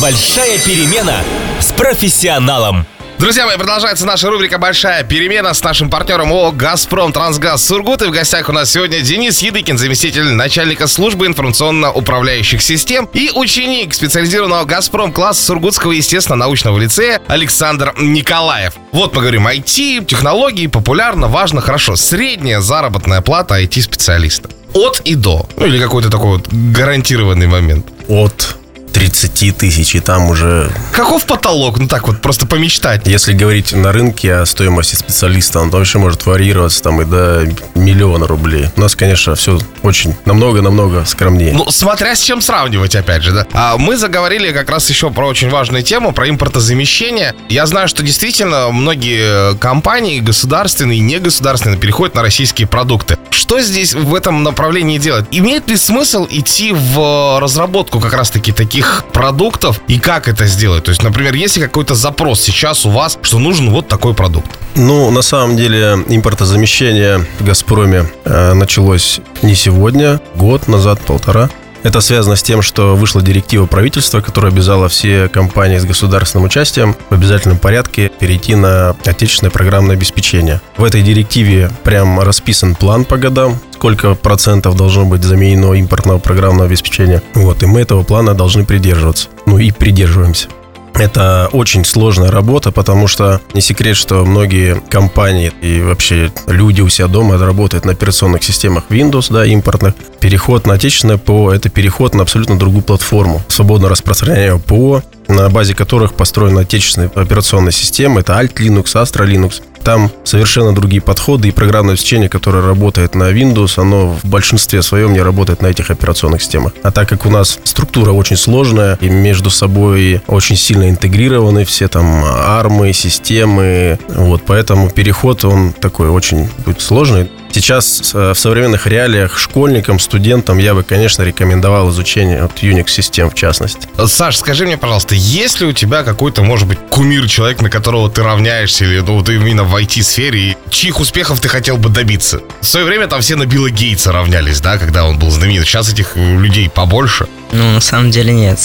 Большая 0.00 0.58
перемена 0.58 1.22
с 1.60 1.72
профессионалом. 1.72 2.86
Друзья 3.22 3.46
мои, 3.46 3.56
продолжается 3.56 4.04
наша 4.04 4.28
рубрика 4.30 4.58
«Большая 4.58 5.04
перемена» 5.04 5.54
с 5.54 5.62
нашим 5.62 5.88
партнером 5.88 6.32
ООО 6.32 6.50
«Газпром 6.50 7.12
Трансгаз 7.12 7.64
Сургут». 7.64 8.02
И 8.02 8.06
в 8.06 8.10
гостях 8.10 8.48
у 8.48 8.52
нас 8.52 8.72
сегодня 8.72 9.00
Денис 9.00 9.38
Едыкин, 9.38 9.78
заместитель 9.78 10.32
начальника 10.32 10.88
службы 10.88 11.26
информационно-управляющих 11.26 12.60
систем 12.60 13.08
и 13.12 13.30
ученик 13.32 13.94
специализированного 13.94 14.64
«Газпром» 14.64 15.12
класса 15.12 15.40
Сургутского 15.44 15.92
естественно-научного 15.92 16.76
лицея 16.80 17.22
Александр 17.28 17.94
Николаев. 17.96 18.72
Вот 18.90 19.14
мы 19.14 19.20
говорим, 19.20 19.46
IT, 19.46 20.04
технологии, 20.06 20.66
популярно, 20.66 21.28
важно, 21.28 21.60
хорошо. 21.60 21.94
Средняя 21.94 22.60
заработная 22.60 23.20
плата 23.20 23.54
IT-специалиста. 23.62 24.50
От 24.74 25.00
и 25.04 25.14
до. 25.14 25.48
Ну 25.56 25.66
или 25.66 25.78
какой-то 25.78 26.10
такой 26.10 26.38
вот 26.38 26.48
гарантированный 26.48 27.46
момент. 27.46 27.86
От 28.08 28.56
30 29.02 29.56
тысяч, 29.56 29.96
и 29.96 30.00
там 30.00 30.30
уже, 30.30 30.70
Каков 30.92 31.26
потолок? 31.26 31.78
Ну 31.78 31.88
так 31.88 32.06
вот, 32.06 32.20
просто 32.20 32.46
помечтать. 32.46 33.04
если 33.04 33.32
говорить 33.32 33.72
на 33.72 33.90
рынке 33.90 34.32
о 34.32 34.46
стоимости 34.46 34.94
специалиста, 34.94 35.58
он 35.58 35.70
вообще 35.70 35.98
может 35.98 36.24
варьироваться 36.24 36.84
там 36.84 37.02
и 37.02 37.04
до 37.04 37.48
миллиона 37.74 38.28
рублей. 38.28 38.68
У 38.76 38.80
нас, 38.80 38.94
конечно, 38.94 39.34
все 39.34 39.58
очень 39.82 40.14
намного-намного 40.24 41.04
скромнее. 41.04 41.52
Ну, 41.52 41.68
смотря 41.72 42.14
с 42.14 42.20
чем 42.20 42.40
сравнивать, 42.40 42.94
опять 42.94 43.24
же, 43.24 43.32
да. 43.32 43.46
А 43.52 43.76
мы 43.76 43.96
заговорили 43.96 44.52
как 44.52 44.70
раз 44.70 44.88
еще 44.88 45.10
про 45.10 45.26
очень 45.26 45.50
важную 45.50 45.82
тему, 45.82 46.12
про 46.12 46.28
импортозамещение. 46.28 47.34
Я 47.48 47.66
знаю, 47.66 47.88
что 47.88 48.04
действительно 48.04 48.68
многие 48.70 49.56
компании, 49.56 50.20
государственные 50.20 50.98
и 50.98 51.00
негосударственные, 51.00 51.76
переходят 51.76 52.14
на 52.14 52.22
российские 52.22 52.68
продукты. 52.68 53.18
Что 53.30 53.60
здесь 53.60 53.94
в 53.94 54.14
этом 54.14 54.44
направлении 54.44 54.98
делать? 54.98 55.24
Имеет 55.32 55.68
ли 55.68 55.76
смысл 55.76 56.28
идти 56.30 56.72
в 56.72 57.40
разработку 57.40 57.98
как 57.98 58.12
раз-таки 58.12 58.52
таких 58.52 58.91
продуктов 59.12 59.80
и 59.88 59.98
как 59.98 60.28
это 60.28 60.46
сделать? 60.46 60.84
То 60.84 60.90
есть, 60.90 61.02
например, 61.02 61.34
если 61.34 61.60
какой-то 61.60 61.94
запрос 61.94 62.40
сейчас 62.40 62.86
у 62.86 62.90
вас, 62.90 63.18
что 63.22 63.38
нужен 63.38 63.70
вот 63.70 63.88
такой 63.88 64.14
продукт. 64.14 64.50
Ну, 64.74 65.10
на 65.10 65.22
самом 65.22 65.56
деле, 65.56 65.98
импортозамещение 66.08 67.26
в 67.38 67.44
«Газпроме» 67.44 68.06
э, 68.24 68.54
началось 68.54 69.20
не 69.42 69.54
сегодня, 69.54 70.20
год 70.34 70.68
назад, 70.68 71.00
полтора. 71.00 71.50
Это 71.82 72.00
связано 72.00 72.36
с 72.36 72.42
тем, 72.42 72.62
что 72.62 72.96
вышла 72.96 73.22
директива 73.22 73.66
правительства, 73.66 74.20
которая 74.20 74.52
обязала 74.52 74.88
все 74.88 75.28
компании 75.28 75.78
с 75.78 75.84
государственным 75.84 76.46
участием 76.46 76.96
в 77.10 77.14
обязательном 77.14 77.58
порядке 77.58 78.10
перейти 78.20 78.54
на 78.54 78.90
отечественное 79.04 79.50
программное 79.50 79.96
обеспечение. 79.96 80.60
В 80.76 80.84
этой 80.84 81.02
директиве 81.02 81.70
прям 81.82 82.20
расписан 82.20 82.74
план 82.74 83.04
по 83.04 83.16
годам, 83.16 83.58
сколько 83.74 84.14
процентов 84.14 84.76
должно 84.76 85.06
быть 85.06 85.24
заменено 85.24 85.72
импортного 85.74 86.18
программного 86.18 86.66
обеспечения. 86.66 87.22
Вот, 87.34 87.62
и 87.62 87.66
мы 87.66 87.80
этого 87.80 88.04
плана 88.04 88.34
должны 88.34 88.64
придерживаться. 88.64 89.28
Ну 89.46 89.58
и 89.58 89.72
придерживаемся. 89.72 90.48
Это 90.94 91.48
очень 91.52 91.84
сложная 91.84 92.30
работа, 92.30 92.70
потому 92.70 93.08
что 93.08 93.40
не 93.54 93.60
секрет, 93.60 93.96
что 93.96 94.24
многие 94.24 94.80
компании 94.90 95.52
и 95.62 95.80
вообще 95.80 96.30
люди 96.46 96.80
у 96.80 96.88
себя 96.88 97.08
дома 97.08 97.38
работают 97.38 97.84
на 97.84 97.92
операционных 97.92 98.42
системах 98.42 98.84
Windows, 98.88 99.32
да, 99.32 99.44
импортных. 99.46 99.94
Переход 100.20 100.66
на 100.66 100.74
отечественное 100.74 101.16
ПО– 101.16 101.52
это 101.54 101.68
переход 101.70 102.14
на 102.14 102.22
абсолютно 102.22 102.58
другую 102.58 102.82
платформу, 102.82 103.42
свободно 103.48 103.88
распространяемое 103.88 104.58
ПО, 104.60 105.02
на 105.28 105.48
базе 105.48 105.74
которых 105.74 106.14
построены 106.14 106.60
отечественные 106.60 107.10
операционные 107.14 107.72
системы. 107.72 108.20
Это 108.20 108.34
Alt 108.34 108.54
Linux, 108.54 108.94
Astra 108.94 109.26
Linux. 109.26 109.62
Там 109.82 110.12
совершенно 110.22 110.72
другие 110.72 111.02
подходы, 111.02 111.48
и 111.48 111.50
программное 111.50 111.94
обеспечение, 111.94 112.28
которое 112.28 112.64
работает 112.64 113.16
на 113.16 113.32
Windows, 113.32 113.80
оно 113.80 114.16
в 114.22 114.24
большинстве 114.24 114.80
своем 114.80 115.12
не 115.12 115.20
работает 115.20 115.60
на 115.60 115.66
этих 115.66 115.90
операционных 115.90 116.40
системах. 116.40 116.72
А 116.84 116.92
так 116.92 117.08
как 117.08 117.26
у 117.26 117.30
нас 117.30 117.58
структура 117.64 118.12
очень 118.12 118.36
сложная, 118.36 118.96
и 119.00 119.08
между 119.08 119.50
собой 119.50 120.22
очень 120.28 120.56
сильно 120.56 120.88
интегрированы 120.88 121.64
все 121.64 121.88
там 121.88 122.22
армы, 122.24 122.92
системы, 122.92 123.98
вот, 124.08 124.42
поэтому 124.46 124.88
переход, 124.88 125.44
он 125.44 125.72
такой 125.72 126.08
очень 126.10 126.48
будет 126.64 126.80
сложный. 126.80 127.28
Сейчас 127.52 128.12
э, 128.14 128.32
в 128.32 128.38
современных 128.38 128.86
реалиях 128.86 129.38
школьникам, 129.38 129.98
студентам 129.98 130.58
я 130.58 130.74
бы, 130.74 130.82
конечно, 130.82 131.22
рекомендовал 131.22 131.90
изучение 131.90 132.42
вот 132.42 132.62
Unix-систем 132.62 133.30
в 133.30 133.34
частности. 133.34 133.88
Саш, 134.06 134.38
скажи 134.38 134.64
мне, 134.66 134.76
пожалуйста, 134.76 135.14
есть 135.14 135.60
ли 135.60 135.66
у 135.66 135.72
тебя 135.72 136.02
какой-то, 136.02 136.42
может 136.42 136.66
быть, 136.66 136.78
кумир, 136.90 137.28
человек, 137.28 137.60
на 137.60 137.70
которого 137.70 138.10
ты 138.10 138.22
равняешься, 138.22 138.84
или 138.84 139.00
ну, 139.00 139.18
вот 139.18 139.28
именно 139.28 139.64
в 139.64 139.76
IT-сфере, 139.76 140.40
и 140.40 140.56
чьих 140.70 140.98
успехов 140.98 141.40
ты 141.40 141.48
хотел 141.48 141.76
бы 141.76 141.88
добиться? 141.88 142.40
В 142.60 142.66
свое 142.66 142.86
время 142.86 143.06
там 143.06 143.20
все 143.20 143.36
на 143.36 143.46
Билла 143.46 143.70
Гейтса 143.70 144.12
равнялись, 144.12 144.60
да, 144.60 144.78
когда 144.78 145.04
он 145.04 145.18
был 145.18 145.30
знаменит. 145.30 145.66
Сейчас 145.66 145.92
этих 145.92 146.16
э, 146.16 146.36
людей 146.36 146.70
побольше. 146.70 147.26
Ну, 147.52 147.74
на 147.74 147.80
самом 147.80 148.10
деле 148.10 148.32
нет. 148.32 148.58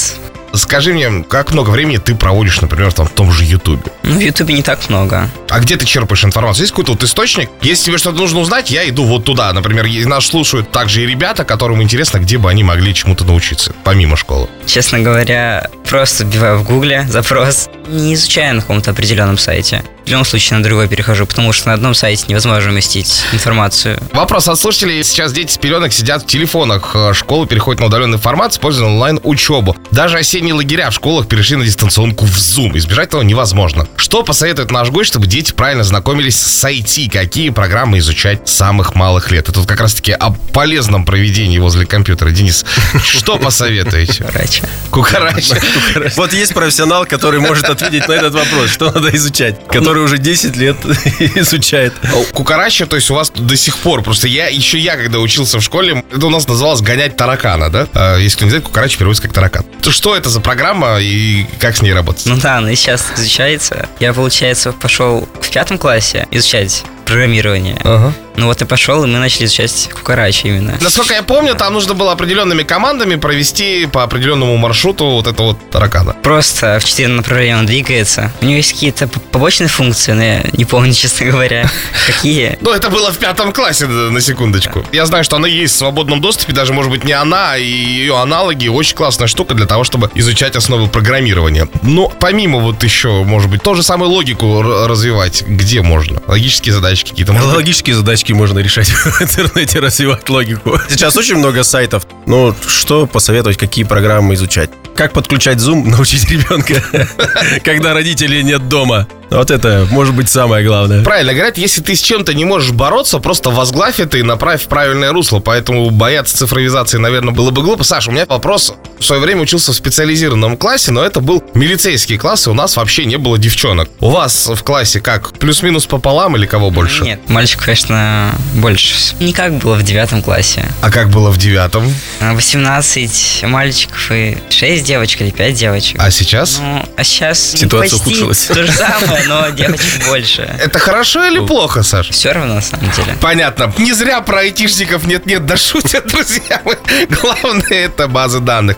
Скажи 0.58 0.94
мне, 0.94 1.24
как 1.24 1.52
много 1.54 1.70
времени 1.70 1.98
ты 1.98 2.16
проводишь, 2.16 2.62
например, 2.62 2.92
там, 2.92 3.06
в 3.06 3.12
том 3.12 3.32
же 3.32 3.44
Ютубе? 3.44 3.92
Ну, 4.04 4.18
в 4.18 4.20
Ютубе 4.20 4.54
не 4.56 4.64
так 4.64 4.90
много. 4.90 5.30
А 5.50 5.60
где 5.60 5.78
ты 5.78 5.86
черпаешь 5.86 6.24
информацию? 6.26 6.64
Есть 6.64 6.72
какой-то 6.72 6.94
вот 6.94 7.04
источник? 7.04 7.50
Если 7.62 7.86
тебе 7.86 7.98
что-то 7.98 8.18
нужно 8.18 8.40
узнать, 8.40 8.72
я 8.72 8.88
иду 8.90 9.06
вот 9.06 9.24
туда. 9.24 9.54
Например, 9.54 9.88
нас 10.08 10.26
слушают 10.26 10.72
также 10.72 11.04
и 11.04 11.06
ребята, 11.06 11.46
которым 11.46 11.82
интересно, 11.82 12.18
где 12.18 12.38
бы 12.38 12.50
они 12.50 12.64
могли 12.64 12.94
чему-то 12.94 13.24
научиться, 13.24 13.74
помимо 13.84 14.18
школы. 14.18 14.48
Честно 14.66 15.00
говоря, 15.00 15.70
просто 15.90 16.24
вбиваю 16.24 16.58
в 16.60 16.64
гугле 16.64 17.06
запрос, 17.10 17.70
не 17.88 18.14
изучая 18.14 18.54
на 18.54 18.62
каком-то 18.62 18.92
определенном 18.92 19.38
сайте. 19.38 19.84
В 20.06 20.10
любом 20.10 20.24
случае 20.24 20.58
на 20.58 20.64
другой 20.64 20.88
перехожу, 20.88 21.26
потому 21.26 21.52
что 21.52 21.68
на 21.68 21.74
одном 21.74 21.94
сайте 21.94 22.24
невозможно 22.30 22.72
уместить 22.72 23.24
информацию. 23.34 24.00
Вопрос 24.14 24.48
от 24.48 24.58
слушателей. 24.58 25.04
Сейчас 25.04 25.34
дети 25.34 25.52
с 25.52 25.58
пеленок 25.58 25.92
сидят 25.92 26.24
в 26.24 26.28
телефонах. 26.28 26.92
Э, 26.96 27.14
Школы 27.14 27.46
переходят 27.46 27.82
на 27.82 27.88
удаленный 27.88 28.18
формат, 28.18 28.54
используя 28.54 28.88
онлайн-учебу. 28.88 29.76
Даже 29.92 30.18
осенние 30.18 30.54
лагеря 30.54 30.92
в 30.92 30.94
школах 30.94 31.28
перешли 31.28 31.58
на 31.58 31.66
дистанционку 31.66 32.24
в 32.26 32.38
Zoom. 32.38 32.78
Избежать 32.78 33.10
этого 33.10 33.22
невозможно. 33.22 33.86
Что 33.98 34.24
посоветует 34.24 34.72
наш 34.72 34.92
гость, 34.92 35.10
чтобы 35.10 35.28
дети 35.28 35.52
правильно 35.52 35.84
знакомились 35.84 36.40
с 36.40 36.64
IT? 36.64 37.12
Какие 37.12 37.50
программы 37.50 37.98
изучать 37.98 38.48
с 38.48 38.54
самых 38.54 38.96
малых 38.96 39.30
лет? 39.32 39.50
Это 39.50 39.60
вот 39.60 39.68
как 39.68 39.82
раз-таки 39.82 40.14
о 40.14 40.30
полезном 40.32 41.04
проведении 41.04 41.60
возле 41.60 41.86
компьютера. 41.86 42.30
Денис, 42.32 42.66
что 43.04 43.38
посоветуете? 43.38 44.24
Короче. 44.24 44.64
Кукарача. 44.90 45.58
Вот 46.16 46.34
есть 46.34 46.54
профессионал, 46.54 47.06
который 47.06 47.40
может 47.40 47.70
ответить 47.70 48.08
на 48.08 48.14
этот 48.14 48.34
вопрос, 48.34 48.70
что 48.70 48.92
надо 48.92 49.16
изучать, 49.16 49.56
который 49.68 50.04
уже 50.04 50.18
10 50.18 50.56
лет 50.56 50.78
изучает. 51.36 51.94
Кукарача, 52.34 52.86
то 52.86 52.96
есть 52.96 53.10
у 53.12 53.16
вас 53.16 53.32
до 53.32 53.56
сих 53.56 53.78
пор, 53.78 54.02
просто 54.02 54.28
я, 54.28 54.48
еще 54.48 54.78
я, 54.78 54.96
когда 54.98 55.20
учился 55.20 55.60
в 55.60 55.64
школе, 55.64 56.04
это 56.12 56.26
у 56.26 56.30
нас 56.30 56.48
называлось 56.48 56.82
гонять 56.82 57.18
таракана, 57.18 57.70
да? 57.70 57.88
А, 57.94 58.18
Если 58.18 58.38
кто 58.38 58.46
не 58.46 58.52
знает, 58.52 58.66
кукарача 58.66 58.98
переводится 58.98 59.24
как 59.24 59.34
таракан. 59.34 59.66
То 59.82 59.92
что 59.92 60.16
это 60.16 60.30
за 60.30 60.42
программа 60.42 61.00
и 61.00 61.46
как 61.60 61.76
с 61.78 61.82
ней 61.82 61.94
работать? 61.94 62.26
Ну 62.26 62.38
да, 62.38 62.58
она 62.58 62.72
и 62.72 62.76
сейчас 62.76 63.06
изучается. 63.16 63.88
Я, 64.00 64.14
получается, 64.14 64.72
пошел 64.72 65.28
в 65.42 65.50
пятом 65.50 65.78
классе 65.78 66.28
изучать 66.32 66.84
программирования. 67.08 67.80
Ага. 67.84 68.14
Ну 68.36 68.46
вот 68.46 68.62
я 68.62 68.68
пошел, 68.68 69.04
и 69.04 69.08
мы 69.08 69.18
начали 69.18 69.46
изучать 69.46 69.90
кукарачи 69.92 70.46
именно. 70.46 70.78
Насколько 70.80 71.16
я 71.16 71.24
помню, 71.24 71.56
там 71.56 71.74
нужно 71.74 71.96
было 71.96 72.12
определенными 72.12 72.62
командами 72.62 73.16
провести 73.16 73.88
по 73.88 74.04
определенному 74.04 74.56
маршруту 74.58 75.06
вот 75.06 75.26
это 75.26 75.42
вот 75.42 75.58
таракана. 75.72 76.14
Просто 76.22 76.80
в 76.80 76.86
четыре 76.86 77.08
направления 77.08 77.58
он 77.58 77.66
двигается. 77.66 78.32
У 78.42 78.46
него 78.46 78.58
есть 78.58 78.74
какие-то 78.74 79.08
побочные 79.08 79.68
функции, 79.68 80.12
но 80.12 80.24
я 80.24 80.44
не 80.54 80.66
помню, 80.66 80.94
честно 80.94 81.26
говоря, 81.26 81.70
какие. 82.06 82.58
Ну, 82.68 82.72
это 82.72 82.90
было 82.90 83.12
в 83.12 83.18
пятом 83.18 83.54
классе, 83.54 83.88
на 83.88 84.20
секундочку. 84.20 84.86
Я 84.92 85.06
знаю, 85.06 85.24
что 85.24 85.38
она 85.38 85.48
есть 85.48 85.74
в 85.74 85.78
свободном 85.78 86.20
доступе, 86.20 86.52
даже, 86.52 86.74
может 86.74 86.92
быть, 86.92 87.06
не 87.06 87.14
она, 87.14 87.54
а 87.54 87.58
и 87.58 87.64
ее 87.64 88.20
аналоги. 88.20 88.68
Очень 88.68 88.98
классная 88.98 89.28
штука 89.28 89.54
для 89.54 89.66
того, 89.66 89.84
чтобы 89.84 90.12
изучать 90.16 90.56
основы 90.56 90.88
программирования. 90.88 91.70
Но 91.82 92.10
помимо 92.10 92.60
вот 92.60 92.84
еще, 92.84 93.24
может 93.24 93.50
быть, 93.50 93.64
то 93.64 93.74
же 93.74 93.84
самое 93.84 94.12
логику 94.12 94.62
развивать, 94.62 95.44
где 95.48 95.82
можно? 95.82 96.22
Логические 96.28 96.74
задачи 96.74 96.97
какие-то. 97.04 97.34
может? 97.34 97.54
Логические 97.54 97.96
задачки 97.96 98.34
можно 98.34 98.60
решать 98.60 98.90
в 98.90 99.22
интернете, 99.22 99.80
развивать 99.80 100.30
логику. 100.30 100.80
Сейчас 100.90 101.16
очень 101.18 101.38
много 101.38 101.64
сайтов. 101.64 102.06
Ну, 102.26 102.56
что 102.68 103.06
посоветовать, 103.08 103.58
какие 103.58 103.86
программы 103.86 104.34
изучать? 104.36 104.70
Как 104.96 105.14
подключать 105.14 105.58
Zoom, 105.58 105.84
научить 105.90 106.30
ребенка, 106.30 106.82
когда 107.64 107.94
родителей 107.94 108.44
нет 108.44 108.68
дома. 108.70 109.08
Вот 109.30 109.52
это, 109.52 109.88
может 109.92 110.16
быть, 110.16 110.30
самое 110.30 110.66
главное. 110.66 111.04
Правильно 111.04 111.34
говорят, 111.34 111.58
если 111.58 111.82
ты 111.82 111.96
с 111.96 112.02
чем-то 112.02 112.34
не 112.34 112.46
можешь 112.46 112.72
бороться, 112.72 113.20
просто 113.20 113.50
возглавь 113.50 114.00
это 114.00 114.18
и 114.18 114.24
направь 114.24 114.64
в 114.64 114.68
правильное 114.68 115.12
русло. 115.12 115.40
Поэтому 115.40 115.90
бояться 115.90 116.38
цифровизации, 116.38 116.98
наверное, 116.98 117.34
было 117.34 117.52
бы 117.52 117.62
глупо. 117.62 117.84
Саша, 117.84 118.10
у 118.10 118.14
меня 118.14 118.26
вопрос. 118.26 118.74
В 119.00 119.04
свое 119.04 119.22
время 119.22 119.42
учился 119.42 119.72
в 119.74 119.76
специализированном 119.76 120.58
классе, 120.58 120.92
но 120.92 121.04
это 121.04 121.20
был 121.20 121.44
милицейский 121.54 122.18
класс, 122.18 122.48
и 122.48 122.50
у 122.50 122.54
нас 122.54 122.76
вообще 122.78 123.06
не 123.06 123.18
было 123.18 123.38
девчонок. 123.38 123.90
У 124.00 124.10
вас 124.10 124.48
в 124.48 124.64
классе 124.64 125.00
как? 125.02 125.34
Плюс-минус 125.34 125.86
пополам 125.86 126.36
или 126.36 126.46
кого 126.46 126.72
больше? 126.72 127.04
Нет, 127.04 127.20
мальчиков, 127.30 127.66
конечно, 127.66 128.32
больше. 128.56 128.96
Не 129.20 129.34
как 129.34 129.54
было 129.58 129.76
в 129.76 129.84
девятом 129.84 130.22
классе. 130.22 130.66
А 130.82 130.90
как 130.90 131.10
было 131.10 131.30
в 131.32 131.38
девятом? 131.38 131.94
А, 132.22 132.34
18 132.34 133.44
мальчиков 133.44 134.12
и 134.12 134.38
6 134.50 134.84
девочек 134.84 135.22
или 135.22 135.30
5 135.32 135.54
девочек. 135.54 135.98
А 136.00 136.10
сейчас? 136.12 136.60
Ну, 136.60 136.84
а 136.96 137.04
сейчас 137.04 137.52
Ситуация 137.52 137.98
почти 137.98 138.10
ухудшилась. 138.10 138.46
то 138.48 138.66
же 138.66 138.72
самое, 138.72 139.17
но 139.26 139.50
девочек 139.50 140.08
больше. 140.08 140.42
Это 140.60 140.80
хорошо 140.80 141.26
или 141.26 141.40
плохо, 141.46 141.84
Саш? 141.84 142.10
Все 142.10 142.32
равно, 142.32 142.56
на 142.56 142.62
самом 142.62 142.90
деле. 142.92 143.16
Понятно. 143.22 143.74
Не 143.78 143.94
зря 143.94 144.22
про 144.22 144.40
айтишников 144.40 145.06
нет-нет, 145.06 145.46
да 145.46 145.58
шутят, 145.58 146.08
друзья. 146.08 146.62
Главное, 147.10 147.86
это 147.86 148.08
базы 148.08 148.40
данных. 148.40 148.78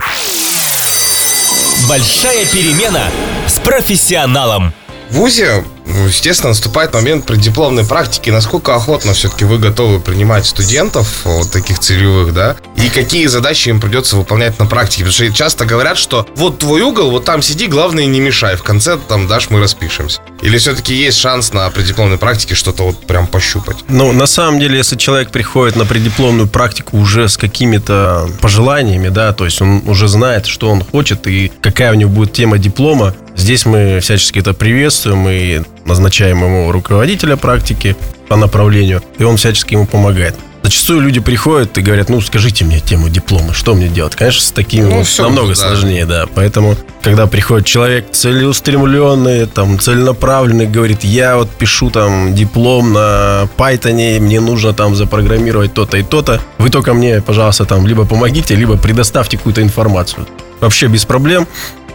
Большая 1.87 2.45
перемена 2.45 3.05
с 3.47 3.59
профессионалом. 3.59 4.73
В 5.09 5.15
ВУЗе, 5.15 5.63
естественно, 6.07 6.49
наступает 6.49 6.93
момент 6.93 7.25
преддипломной 7.25 7.85
практики. 7.85 8.29
Насколько 8.29 8.75
охотно 8.75 9.13
все-таки 9.13 9.45
вы 9.45 9.57
готовы 9.57 9.99
принимать 9.99 10.45
студентов, 10.45 11.21
вот 11.25 11.51
таких 11.51 11.79
целевых, 11.79 12.33
да? 12.33 12.55
И 12.77 12.89
какие 12.89 13.27
задачи 13.27 13.69
им 13.69 13.81
придется 13.81 14.15
выполнять 14.15 14.59
на 14.59 14.65
практике? 14.65 15.05
Потому 15.05 15.13
что 15.13 15.33
часто 15.33 15.65
говорят, 15.65 15.97
что 15.97 16.27
вот 16.35 16.59
твой 16.59 16.81
угол, 16.81 17.11
вот 17.11 17.25
там 17.25 17.41
сиди, 17.41 17.67
главное 17.67 18.05
не 18.05 18.19
мешай. 18.19 18.55
В 18.55 18.63
конце 18.63 18.97
там 18.97 19.27
дашь, 19.27 19.49
мы 19.49 19.59
распишемся. 19.59 20.21
Или 20.41 20.57
все-таки 20.57 20.93
есть 20.93 21.17
шанс 21.17 21.53
на 21.53 21.69
преддипломной 21.69 22.17
практике 22.17 22.55
что-то 22.55 22.83
вот 22.83 23.05
прям 23.05 23.27
пощупать? 23.27 23.77
Ну, 23.87 24.11
на 24.13 24.25
самом 24.25 24.59
деле, 24.59 24.77
если 24.77 24.95
человек 24.95 25.31
приходит 25.31 25.75
на 25.75 25.85
преддипломную 25.85 26.47
практику 26.47 26.97
уже 26.97 27.27
с 27.27 27.37
какими-то 27.37 28.29
пожеланиями, 28.41 29.09
да, 29.09 29.33
то 29.33 29.45
есть 29.45 29.61
он 29.61 29.83
уже 29.87 30.07
знает, 30.07 30.45
что 30.45 30.69
он 30.69 30.83
хочет 30.83 31.27
и 31.27 31.51
какая 31.61 31.91
у 31.91 31.95
него 31.95 32.09
будет 32.09 32.33
тема 32.33 32.57
диплома, 32.57 33.13
здесь 33.39 33.65
мы 33.65 33.99
всячески 34.01 34.39
это 34.39 34.53
приветствуем 34.53 35.27
и 35.27 35.61
назначаем 35.85 36.43
ему 36.43 36.71
руководителя 36.71 37.35
практики 37.35 37.95
по 38.27 38.35
направлению, 38.35 39.01
и 39.17 39.23
он 39.23 39.37
всячески 39.37 39.73
ему 39.73 39.85
помогает. 39.85 40.35
Зачастую 40.61 40.99
люди 40.99 41.19
приходят 41.19 41.77
и 41.77 41.81
говорят, 41.81 42.09
ну, 42.09 42.19
скажите 42.21 42.65
мне 42.65 42.79
тему 42.79 43.09
диплома, 43.09 43.53
что 43.53 43.73
мне 43.73 43.87
делать? 43.87 44.15
Конечно, 44.15 44.41
с 44.41 44.51
такими 44.51 44.83
Ну, 44.83 44.99
вот 44.99 45.07
намного 45.17 45.49
да. 45.49 45.55
сложнее, 45.55 46.05
да. 46.05 46.25
Поэтому, 46.35 46.75
когда 47.01 47.27
приходит 47.27 47.65
человек 47.65 48.11
целеустремленный, 48.11 49.47
там, 49.47 49.79
целенаправленный, 49.79 50.67
говорит, 50.67 51.03
я 51.03 51.37
вот 51.37 51.49
пишу 51.49 51.89
там 51.89 52.35
диплом 52.35 52.93
на 52.93 53.47
Python, 53.57 54.19
мне 54.19 54.41
нужно 54.41 54.73
там 54.73 54.95
запрограммировать 54.95 55.73
то-то 55.73 55.97
и 55.97 56.03
то-то, 56.03 56.41
вы 56.57 56.69
только 56.69 56.93
мне, 56.93 57.21
пожалуйста, 57.21 57.65
там, 57.65 57.87
либо 57.87 58.05
помогите, 58.05 58.53
либо 58.53 58.77
предоставьте 58.77 59.37
какую-то 59.37 59.63
информацию. 59.63 60.27
Вообще 60.59 60.87
без 60.87 61.05
проблем. 61.05 61.47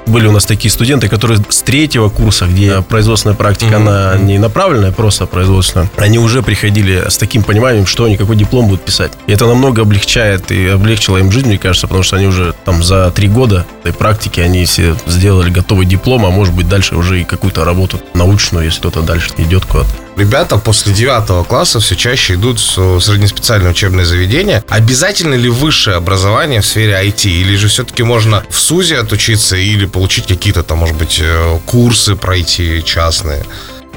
Были 0.07 0.27
у 0.27 0.33
нас 0.33 0.45
такие 0.45 0.71
студенты, 0.71 1.09
которые 1.09 1.41
с 1.49 1.63
третьего 1.63 2.09
курса, 2.09 2.47
где 2.47 2.83
производственная 2.83 3.37
практика, 3.37 3.77
она 3.77 4.17
не 4.17 4.39
направленная, 4.39 4.93
просто 4.93 5.27
производственная, 5.27 5.91
они 5.97 6.19
уже 6.19 6.43
приходили 6.43 7.05
с 7.09 7.17
таким 7.17 7.43
пониманием, 7.43 7.87
что 7.87 8.05
они 8.05 8.17
какой 8.17 8.37
диплом 8.37 8.67
будут 8.69 8.85
писать. 8.85 9.13
И 9.27 9.33
это 9.33 9.47
намного 9.47 9.83
облегчает 9.83 10.51
и 10.53 10.69
облегчило 10.69 11.17
им 11.19 11.33
жизнь, 11.33 11.49
мне 11.49 11.59
кажется, 11.59 11.87
потому 11.87 12.03
что 12.03 12.17
они 12.17 12.27
уже 12.27 12.55
там 12.65 12.83
за 12.83 13.11
три 13.13 13.29
года 13.29 13.67
этой 13.83 13.95
практики, 13.95 14.41
они 14.41 14.65
все 14.65 14.95
сделали 15.07 15.51
готовый 15.51 15.87
диплом, 15.87 16.27
а 16.27 16.31
может 16.31 16.55
быть 16.55 16.69
дальше 16.69 16.97
уже 16.97 17.21
и 17.21 17.25
какую-то 17.25 17.65
работу 17.65 18.01
научную, 18.15 18.67
если 18.67 18.81
кто-то 18.81 19.03
дальше 19.03 19.31
идет 19.39 19.65
куда-то. 19.65 20.04
Ребята 20.17 20.59
после 20.59 20.93
девятого 20.93 21.43
класса 21.43 21.81
все 21.81 21.97
чаще 21.97 22.35
идут 22.35 22.61
в 22.61 23.01
среднеспециальное 23.01 23.73
учебное 23.73 24.05
заведение. 24.05 24.63
Обязательно 24.69 25.35
ли 25.35 25.49
высшее 25.49 25.97
образование 25.97 26.61
в 26.61 26.67
сфере 26.67 26.93
IT? 26.93 27.29
Или 27.29 27.57
же 27.57 27.69
все-таки 27.69 28.05
можно 28.05 28.45
в 28.49 28.59
СУЗе 28.59 28.99
отучиться 28.99 29.57
или 29.57 29.87
получить 29.87 30.27
какие-то 30.27 30.63
там, 30.63 30.79
может 30.79 30.97
быть, 30.97 31.19
э, 31.21 31.59
курсы 31.67 32.15
пройти 32.15 32.83
частные? 32.85 33.45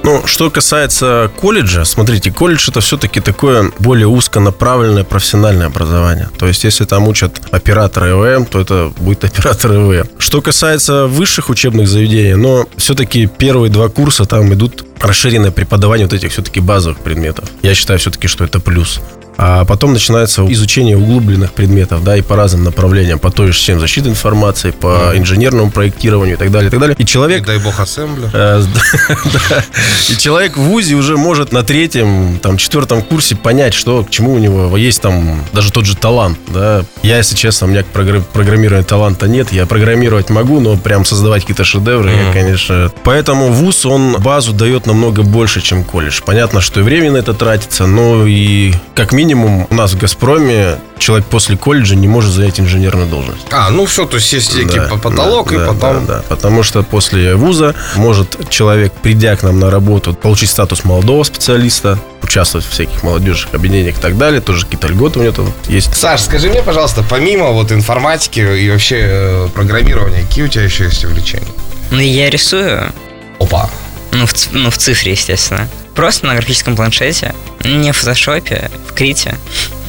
Ну, 0.04 0.26
что 0.26 0.50
касается 0.50 1.32
колледжа, 1.40 1.84
смотрите, 1.86 2.32
колледж 2.32 2.70
это 2.70 2.80
все-таки 2.80 3.20
такое 3.20 3.72
более 3.80 4.08
узконаправленное 4.08 5.04
профессиональное 5.04 5.68
образование. 5.68 6.30
То 6.38 6.48
есть, 6.48 6.64
если 6.64 6.86
там 6.86 7.08
учат 7.08 7.42
оператора 7.52 8.12
ЭВМ, 8.12 8.46
то 8.46 8.60
это 8.60 8.92
будет 8.98 9.24
оператор 9.24 9.72
ЭВМ. 9.72 10.08
Что 10.18 10.42
касается 10.42 11.08
высших 11.08 11.50
учебных 11.50 11.88
заведений, 11.88 12.36
но 12.36 12.68
все-таки 12.78 13.28
первые 13.28 13.72
два 13.72 13.90
курса 13.90 14.26
там 14.26 14.54
идут 14.54 14.86
расширенное 15.00 15.52
преподавание 15.52 16.06
вот 16.08 16.14
этих 16.14 16.32
все-таки 16.32 16.60
базовых 16.60 17.00
предметов. 17.00 17.50
Я 17.62 17.76
считаю 17.76 18.00
все-таки, 18.00 18.28
что 18.28 18.44
это 18.44 18.60
плюс. 18.60 19.00
А 19.38 19.66
потом 19.66 19.94
начинается 19.94 20.46
изучение 20.52 20.98
углубленных 20.98 21.54
предметов, 21.54 22.04
да, 22.04 22.18
и 22.18 22.22
по 22.22 22.36
разным 22.36 22.64
направлениям, 22.64 23.20
по 23.20 23.30
той 23.30 23.52
же 23.52 23.58
системе 23.58 23.80
защиты 23.80 24.10
информации, 24.10 24.72
по 24.72 25.12
инженерному 25.14 25.70
проектированию 25.70 26.36
и 26.36 26.40
так 26.40 26.52
далее, 26.52 26.70
и 26.70 26.72
так 26.72 26.80
далее. 26.80 26.96
И 26.98 27.06
человек 27.06 27.46
дай 27.46 27.60
бог 27.60 27.80
ассемблер. 27.80 28.30
Э, 28.34 28.64
да. 29.50 29.64
И 30.10 30.18
человек 30.18 30.58
в 30.58 30.62
ВУЗе 30.62 30.96
уже 30.96 31.18
может 31.18 31.52
на 31.52 31.64
третьем, 31.64 32.40
там, 32.42 32.58
четвертом 32.58 33.04
курсе 33.04 33.36
понять, 33.36 33.76
что 33.76 34.04
к 34.04 34.10
чему 34.10 34.34
у 34.34 34.40
него 34.40 34.76
есть 34.76 35.02
там 35.02 35.44
даже 35.54 35.72
тот 35.72 35.86
же 35.86 35.96
талант, 35.96 36.40
да. 36.48 36.84
Я, 37.04 37.18
если 37.18 37.36
честно, 37.36 37.68
у 37.68 37.70
меня 37.70 37.84
к 37.84 37.88
програ- 37.94 38.24
программированию 38.34 38.86
таланта 38.86 39.28
нет. 39.28 39.52
Я 39.52 39.68
программировать 39.68 40.32
могу, 40.32 40.60
но 40.60 40.78
прям 40.78 41.06
создавать 41.06 41.44
какие-то 41.44 41.64
шедевры, 41.64 42.10
я, 42.10 42.34
конечно... 42.34 42.92
Поэтому 43.04 43.52
ВУЗ, 43.52 43.86
он 43.86 44.16
базу 44.20 44.52
дает 44.52 44.88
намного 44.88 45.22
больше, 45.22 45.62
чем 45.62 45.84
колледж. 45.84 46.22
Понятно, 46.26 46.60
что 46.60 46.80
и 46.80 46.84
время 46.84 47.12
на 47.12 47.18
это 47.18 47.34
тратится, 47.34 47.86
но 47.86 48.26
и 48.26 48.74
как 48.96 49.12
минимум 49.12 49.27
у 49.34 49.74
нас 49.74 49.94
в 49.94 49.98
«Газпроме» 49.98 50.80
человек 50.98 51.26
после 51.28 51.58
колледжа 51.58 51.96
не 51.96 52.08
может 52.08 52.32
занять 52.32 52.60
инженерную 52.60 53.08
должность. 53.08 53.46
А, 53.52 53.70
ну 53.70 53.86
все, 53.86 54.06
то 54.06 54.18
есть 54.18 54.32
есть 54.34 54.56
некий 54.56 54.80
Да, 54.80 54.96
потолок, 54.96 55.50
да, 55.50 55.56
и 55.56 55.58
да, 55.60 55.68
потом... 55.68 56.06
да, 56.06 56.16
да. 56.18 56.24
Потому 56.28 56.64
что 56.64 56.84
после 56.84 57.36
вуза 57.36 57.76
может 57.96 58.50
человек, 58.50 58.92
придя 58.94 59.36
к 59.36 59.44
нам 59.44 59.60
на 59.60 59.70
работу, 59.70 60.14
получить 60.14 60.50
статус 60.50 60.84
молодого 60.84 61.24
специалиста, 61.24 62.00
участвовать 62.24 62.66
в 62.66 62.72
всяких 62.72 63.04
молодежных 63.04 63.54
объединениях 63.54 63.98
и 63.98 64.02
так 64.02 64.18
далее. 64.18 64.42
Тоже 64.42 64.66
какие-то 64.66 64.88
льготы 64.88 65.20
у 65.20 65.24
него 65.24 65.34
там 65.34 65.54
есть. 65.68 65.96
Саш, 65.96 66.22
скажи 66.22 66.50
мне, 66.50 66.62
пожалуйста, 66.62 67.04
помимо 67.08 67.52
вот 67.52 67.72
информатики 67.72 68.40
и 68.40 68.70
вообще 68.70 68.98
э, 69.02 69.48
программирования, 69.54 70.22
какие 70.28 70.46
у 70.46 70.48
тебя 70.48 70.64
еще 70.64 70.86
есть 70.86 71.06
увлечения? 71.06 71.48
Ну, 71.92 72.00
я 72.00 72.30
рисую, 72.30 72.92
Опа. 73.40 73.70
Ну 74.18 74.26
в, 74.26 74.34
ну, 74.52 74.70
в 74.70 74.78
цифре, 74.78 75.12
естественно. 75.12 75.68
Просто 75.96 76.26
на 76.26 76.34
графическом 76.34 76.76
планшете, 76.76 77.34
не 77.64 77.92
в 77.92 77.98
фотошопе, 77.98 78.70
в 78.90 78.94
крите. 78.94 79.36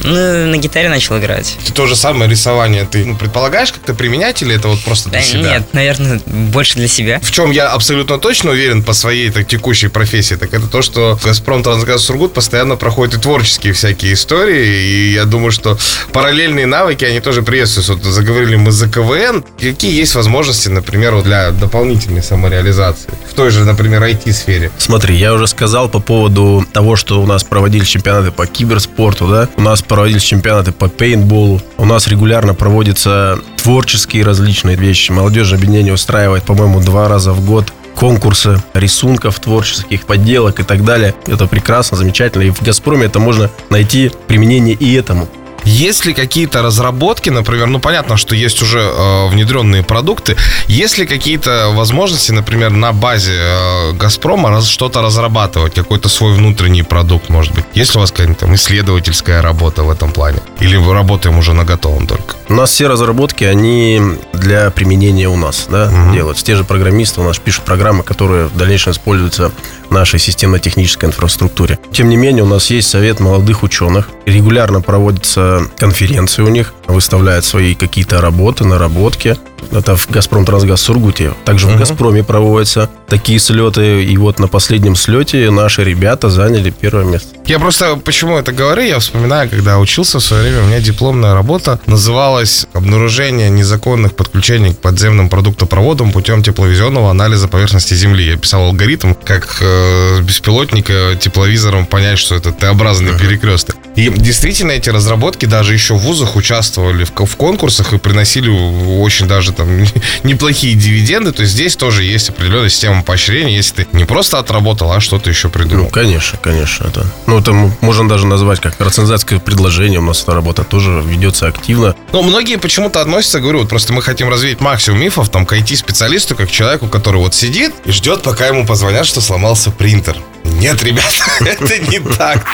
Ну, 0.03 0.47
на 0.47 0.57
гитаре 0.57 0.89
начал 0.89 1.17
играть. 1.19 1.57
Ты 1.65 1.73
то 1.73 1.87
же 1.87 1.95
самое 1.95 2.29
рисование, 2.29 2.87
ты 2.89 3.05
ну, 3.05 3.15
предполагаешь 3.15 3.71
как-то 3.71 3.93
применять 3.93 4.41
или 4.41 4.55
это 4.55 4.67
вот 4.67 4.79
просто 4.83 5.09
для 5.09 5.19
Да 5.19 5.25
себя? 5.25 5.41
нет, 5.41 5.73
наверное, 5.73 6.21
больше 6.25 6.75
для 6.75 6.87
себя. 6.87 7.19
В 7.21 7.31
чем 7.31 7.51
я 7.51 7.69
абсолютно 7.69 8.17
точно 8.17 8.51
уверен 8.51 8.83
по 8.83 8.93
своей 8.93 9.29
так, 9.29 9.47
текущей 9.47 9.87
профессии, 9.87 10.35
так 10.35 10.53
это 10.53 10.67
то, 10.67 10.81
что 10.81 11.19
Газпром 11.23 11.63
Трансгаз 11.63 12.01
Сургут 12.03 12.33
постоянно 12.33 12.75
проходит 12.75 13.15
и 13.15 13.19
творческие 13.19 13.73
всякие 13.73 14.13
истории, 14.13 14.67
и 14.67 15.13
я 15.13 15.25
думаю, 15.25 15.51
что 15.51 15.77
параллельные 16.11 16.65
навыки, 16.65 17.05
они 17.05 17.19
тоже 17.19 17.41
приветствуются. 17.41 17.93
Вот 17.93 18.03
заговорили 18.03 18.55
мы 18.55 18.71
за 18.71 18.87
КВН. 18.89 19.43
Какие 19.59 19.93
есть 19.95 20.15
возможности, 20.15 20.69
например, 20.69 21.15
вот 21.15 21.25
для 21.25 21.51
дополнительной 21.51 22.23
самореализации? 22.23 23.09
В 23.29 23.33
той 23.33 23.49
же, 23.51 23.65
например, 23.65 24.03
IT-сфере. 24.03 24.71
Смотри, 24.77 25.15
я 25.15 25.33
уже 25.33 25.47
сказал 25.47 25.89
по 25.89 25.99
поводу 25.99 26.65
того, 26.73 26.95
что 26.95 27.21
у 27.21 27.25
нас 27.25 27.43
проводились 27.43 27.87
чемпионаты 27.87 28.31
по 28.31 28.45
киберспорту, 28.47 29.27
да, 29.27 29.49
у 29.55 29.61
нас 29.61 29.81
проводились 29.89 30.23
чемпионаты 30.23 30.71
по 30.71 30.87
пейнтболу, 30.87 31.61
у 31.77 31.85
нас 31.85 32.07
регулярно 32.07 32.53
проводятся 32.53 33.39
творческие 33.57 34.23
различные 34.23 34.77
вещи. 34.77 35.11
Молодежное 35.11 35.57
объединение 35.57 35.93
устраивает, 35.93 36.43
по-моему, 36.43 36.79
два 36.79 37.09
раза 37.09 37.33
в 37.33 37.45
год 37.45 37.73
конкурсы 37.95 38.61
рисунков 38.73 39.39
творческих, 39.41 40.05
подделок 40.05 40.61
и 40.61 40.63
так 40.63 40.85
далее. 40.85 41.13
Это 41.27 41.47
прекрасно, 41.47 41.97
замечательно. 41.97 42.43
И 42.43 42.49
в 42.51 42.61
«Газпроме» 42.61 43.07
это 43.07 43.19
можно 43.19 43.49
найти 43.69 44.09
применение 44.27 44.75
и 44.75 44.93
этому. 44.93 45.27
Есть 45.69 46.05
ли 46.05 46.15
какие-то 46.15 46.63
разработки, 46.63 47.29
например, 47.29 47.67
ну 47.67 47.79
понятно, 47.79 48.17
что 48.17 48.33
есть 48.33 48.61
уже 48.63 48.79
э, 48.79 49.27
внедренные 49.29 49.83
продукты, 49.83 50.35
есть 50.67 50.97
ли 50.97 51.05
какие-то 51.05 51.69
возможности, 51.73 52.31
например, 52.31 52.71
на 52.71 52.91
базе 52.91 53.33
э, 53.35 53.91
Газпрома 53.93 54.49
раз, 54.49 54.67
что-то 54.67 55.01
разрабатывать, 55.03 55.75
какой-то 55.75 56.09
свой 56.09 56.33
внутренний 56.33 56.81
продукт, 56.81 57.29
может 57.29 57.53
быть? 57.53 57.65
Есть 57.75 57.93
ли 57.93 57.99
у 57.99 58.01
вас 58.01 58.11
какая-то 58.11 58.33
там 58.33 58.55
исследовательская 58.55 59.43
работа 59.43 59.83
в 59.83 59.91
этом 59.91 60.11
плане? 60.11 60.39
Или 60.59 60.77
мы 60.77 60.91
работаем 60.93 61.37
уже 61.37 61.53
на 61.53 61.65
готовом 61.65 62.07
только? 62.07 62.35
У 62.49 62.53
нас 62.55 62.71
все 62.71 62.87
разработки, 62.87 63.43
они 63.43 64.01
для 64.33 64.71
применения 64.71 65.29
у 65.29 65.37
нас, 65.37 65.67
да, 65.69 65.87
угу. 65.87 66.13
делаются. 66.13 66.43
Те 66.43 66.55
же 66.55 66.63
программисты 66.63 67.21
у 67.21 67.23
нас 67.23 67.37
пишут 67.37 67.63
программы, 67.63 68.01
которые 68.03 68.47
в 68.47 68.57
дальнейшем 68.57 68.93
используются 68.93 69.51
нашей 69.91 70.19
системно-технической 70.19 71.09
инфраструктуре. 71.09 71.79
Тем 71.91 72.09
не 72.09 72.17
менее, 72.17 72.43
у 72.43 72.47
нас 72.47 72.69
есть 72.69 72.89
совет 72.89 73.19
молодых 73.19 73.63
ученых. 73.63 74.09
Регулярно 74.25 74.81
проводятся 74.81 75.61
конференции 75.77 76.41
у 76.41 76.49
них, 76.49 76.73
выставляют 76.87 77.45
свои 77.45 77.75
какие-то 77.75 78.21
работы, 78.21 78.65
наработки. 78.65 79.37
Это 79.71 79.95
в 79.95 80.09
«Газпром 80.09 80.45
Трансгаз» 80.45 80.81
Сургуте. 80.81 81.33
Также 81.45 81.67
в 81.67 81.77
«Газпроме» 81.77 82.23
проводятся 82.23 82.89
такие 83.07 83.39
слеты. 83.39 84.03
И 84.03 84.17
вот 84.17 84.39
на 84.39 84.47
последнем 84.47 84.95
слете 84.95 85.51
наши 85.51 85.83
ребята 85.83 86.29
заняли 86.29 86.69
первое 86.71 87.03
место. 87.05 87.37
Я 87.45 87.59
просто 87.59 87.95
почему 87.97 88.37
это 88.37 88.51
говорю, 88.51 88.81
я 88.81 88.99
вспоминаю, 88.99 89.49
когда 89.49 89.79
учился 89.79 90.19
в 90.19 90.23
свое 90.23 90.43
время, 90.43 90.63
у 90.63 90.67
меня 90.67 90.79
дипломная 90.79 91.33
работа 91.33 91.79
называлась 91.85 92.67
«Обнаружение 92.73 93.49
незаконных 93.49 94.15
подключений 94.15 94.73
к 94.73 94.79
подземным 94.79 95.29
продуктопроводам 95.29 96.11
путем 96.11 96.43
тепловизионного 96.43 97.11
анализа 97.11 97.47
поверхности 97.47 97.93
Земли». 97.93 98.25
Я 98.25 98.37
писал 98.37 98.63
алгоритм, 98.63 99.13
как 99.13 99.57
э, 99.61 100.21
беспилотника 100.21 101.17
тепловизором 101.19 101.85
понять, 101.85 102.19
что 102.19 102.35
это 102.35 102.51
Т-образный 102.51 103.11
uh-huh. 103.11 103.19
перекресток. 103.19 103.75
И 103.99 104.09
действительно 104.09 104.71
эти 104.71 104.89
разработки 104.89 105.45
даже 105.45 105.73
еще 105.73 105.93
в 105.93 105.97
вузах 105.97 106.37
участвовали 106.37 107.03
в, 107.03 107.11
в 107.13 107.35
конкурсах 107.35 107.91
и 107.91 107.97
приносили 107.97 108.49
очень 108.49 109.27
даже 109.27 109.51
там 109.51 109.83
неплохие 110.23 110.75
дивиденды. 110.75 111.33
То 111.33 111.41
есть 111.41 111.51
здесь 111.51 111.75
тоже 111.75 112.05
есть 112.05 112.29
определенная 112.29 112.69
система 112.69 113.03
поощрения, 113.03 113.57
если 113.57 113.83
ты 113.83 113.87
не 113.91 114.05
просто 114.05 114.39
отработал, 114.39 114.93
а 114.93 115.01
что-то 115.01 115.29
еще 115.29 115.49
придумал. 115.49 115.85
Ну, 115.85 115.89
конечно, 115.89 116.39
конечно. 116.41 116.85
Это, 116.87 117.05
ну, 117.27 117.39
это 117.39 117.51
можно 117.51 118.07
даже 118.07 118.25
назвать 118.25 118.61
как 118.61 118.79
рецензатское 118.79 119.39
предложение. 119.39 119.99
У 119.99 120.03
нас 120.03 120.23
эта 120.23 120.33
работа 120.33 120.63
тоже 120.63 121.03
ведется 121.05 121.47
активно. 121.47 121.93
Ну, 122.13 122.23
многие 122.23 122.55
почему-то 122.55 123.01
относятся, 123.01 123.41
говорю, 123.41 123.59
вот 123.59 123.69
просто 123.69 123.91
мы 123.91 124.01
хотим 124.01 124.29
развеять 124.29 124.61
максимум 124.61 125.01
мифов, 125.01 125.27
там, 125.27 125.45
к 125.45 125.51
IT-специалисту, 125.51 126.37
как 126.37 126.49
человеку, 126.49 126.87
который 126.87 127.17
вот 127.17 127.35
сидит 127.35 127.73
и 127.83 127.91
ждет, 127.91 128.23
пока 128.23 128.47
ему 128.47 128.65
позвонят, 128.65 129.05
что 129.05 129.19
сломался 129.19 129.71
принтер. 129.71 130.15
Нет, 130.45 130.81
ребят, 130.83 131.13
это 131.41 131.79
не 131.79 131.99
так. 131.99 132.45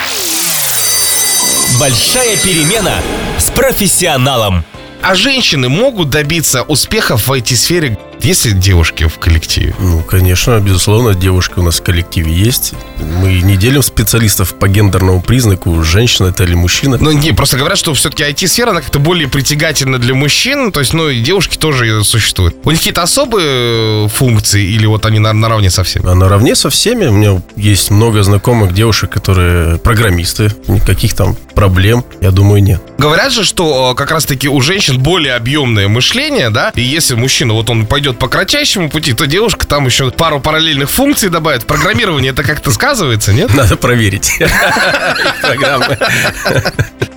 Большая 1.79 2.37
перемена 2.37 2.95
с 3.37 3.49
профессионалом. 3.49 4.63
А 5.01 5.13
женщины 5.13 5.67
могут 5.67 6.09
добиться 6.09 6.63
успехов 6.63 7.27
в 7.27 7.33
IT-сфере 7.33 7.97
есть 8.25 8.45
ли 8.45 8.53
девушки 8.53 9.07
в 9.07 9.19
коллективе? 9.19 9.75
Ну, 9.79 10.01
конечно, 10.01 10.59
безусловно, 10.59 11.13
девушки 11.13 11.53
у 11.57 11.61
нас 11.61 11.79
в 11.79 11.83
коллективе 11.83 12.33
есть. 12.33 12.73
Мы 13.21 13.41
не 13.41 13.55
делим 13.55 13.83
специалистов 13.83 14.55
по 14.55 14.67
гендерному 14.67 15.21
признаку, 15.21 15.83
женщина 15.83 16.27
это 16.27 16.43
или 16.43 16.55
мужчина. 16.55 16.97
Ну, 16.99 17.11
не, 17.11 17.33
просто 17.33 17.57
говорят, 17.57 17.77
что 17.77 17.93
все-таки 17.93 18.23
IT-сфера, 18.23 18.71
она 18.71 18.81
как-то 18.81 18.97
более 18.97 19.27
притягательна 19.27 19.99
для 19.99 20.15
мужчин, 20.15 20.71
то 20.71 20.79
есть, 20.79 20.93
ну, 20.93 21.09
и 21.09 21.19
девушки 21.19 21.57
тоже 21.57 22.03
существуют. 22.03 22.55
У 22.63 22.71
них 22.71 22.79
какие-то 22.79 23.03
особые 23.03 24.09
функции 24.09 24.63
или 24.63 24.87
вот 24.87 25.05
они 25.05 25.19
на, 25.19 25.31
наравне 25.31 25.69
со 25.69 25.83
всеми? 25.83 26.09
А 26.09 26.15
наравне 26.15 26.55
со 26.55 26.71
всеми. 26.71 27.05
У 27.05 27.11
меня 27.11 27.41
есть 27.55 27.91
много 27.91 28.23
знакомых 28.23 28.73
девушек, 28.73 29.11
которые 29.11 29.77
программисты. 29.77 30.51
Никаких 30.67 31.13
там 31.13 31.35
проблем, 31.53 32.03
я 32.21 32.31
думаю, 32.31 32.63
нет. 32.63 32.81
Говорят 32.97 33.31
же, 33.31 33.43
что 33.43 33.93
как 33.95 34.09
раз-таки 34.09 34.49
у 34.49 34.59
женщин 34.61 34.99
более 34.99 35.35
объемное 35.35 35.87
мышление, 35.87 36.49
да, 36.49 36.71
и 36.75 36.81
если 36.81 37.13
мужчина, 37.13 37.53
вот 37.53 37.69
он 37.69 37.85
пойдет 37.85 38.14
идет 38.15 38.19
по 38.19 38.27
кратчайшему 38.27 38.89
пути, 38.89 39.13
то 39.13 39.25
девушка 39.27 39.67
там 39.67 39.85
еще 39.85 40.11
пару 40.11 40.39
параллельных 40.39 40.89
функций 40.89 41.29
добавит. 41.29 41.65
Программирование 41.65 42.31
это 42.31 42.43
как-то 42.43 42.71
сказывается, 42.71 43.33
нет? 43.33 43.53
Надо 43.53 43.75
проверить. 43.75 44.39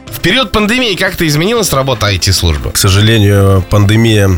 В 0.07 0.21
период 0.21 0.53
пандемии 0.53 0.95
как-то 0.97 1.27
изменилась 1.27 1.73
работа 1.73 2.13
IT-службы? 2.13 2.73
К 2.73 2.77
сожалению, 2.77 3.65
пандемия 3.71 4.31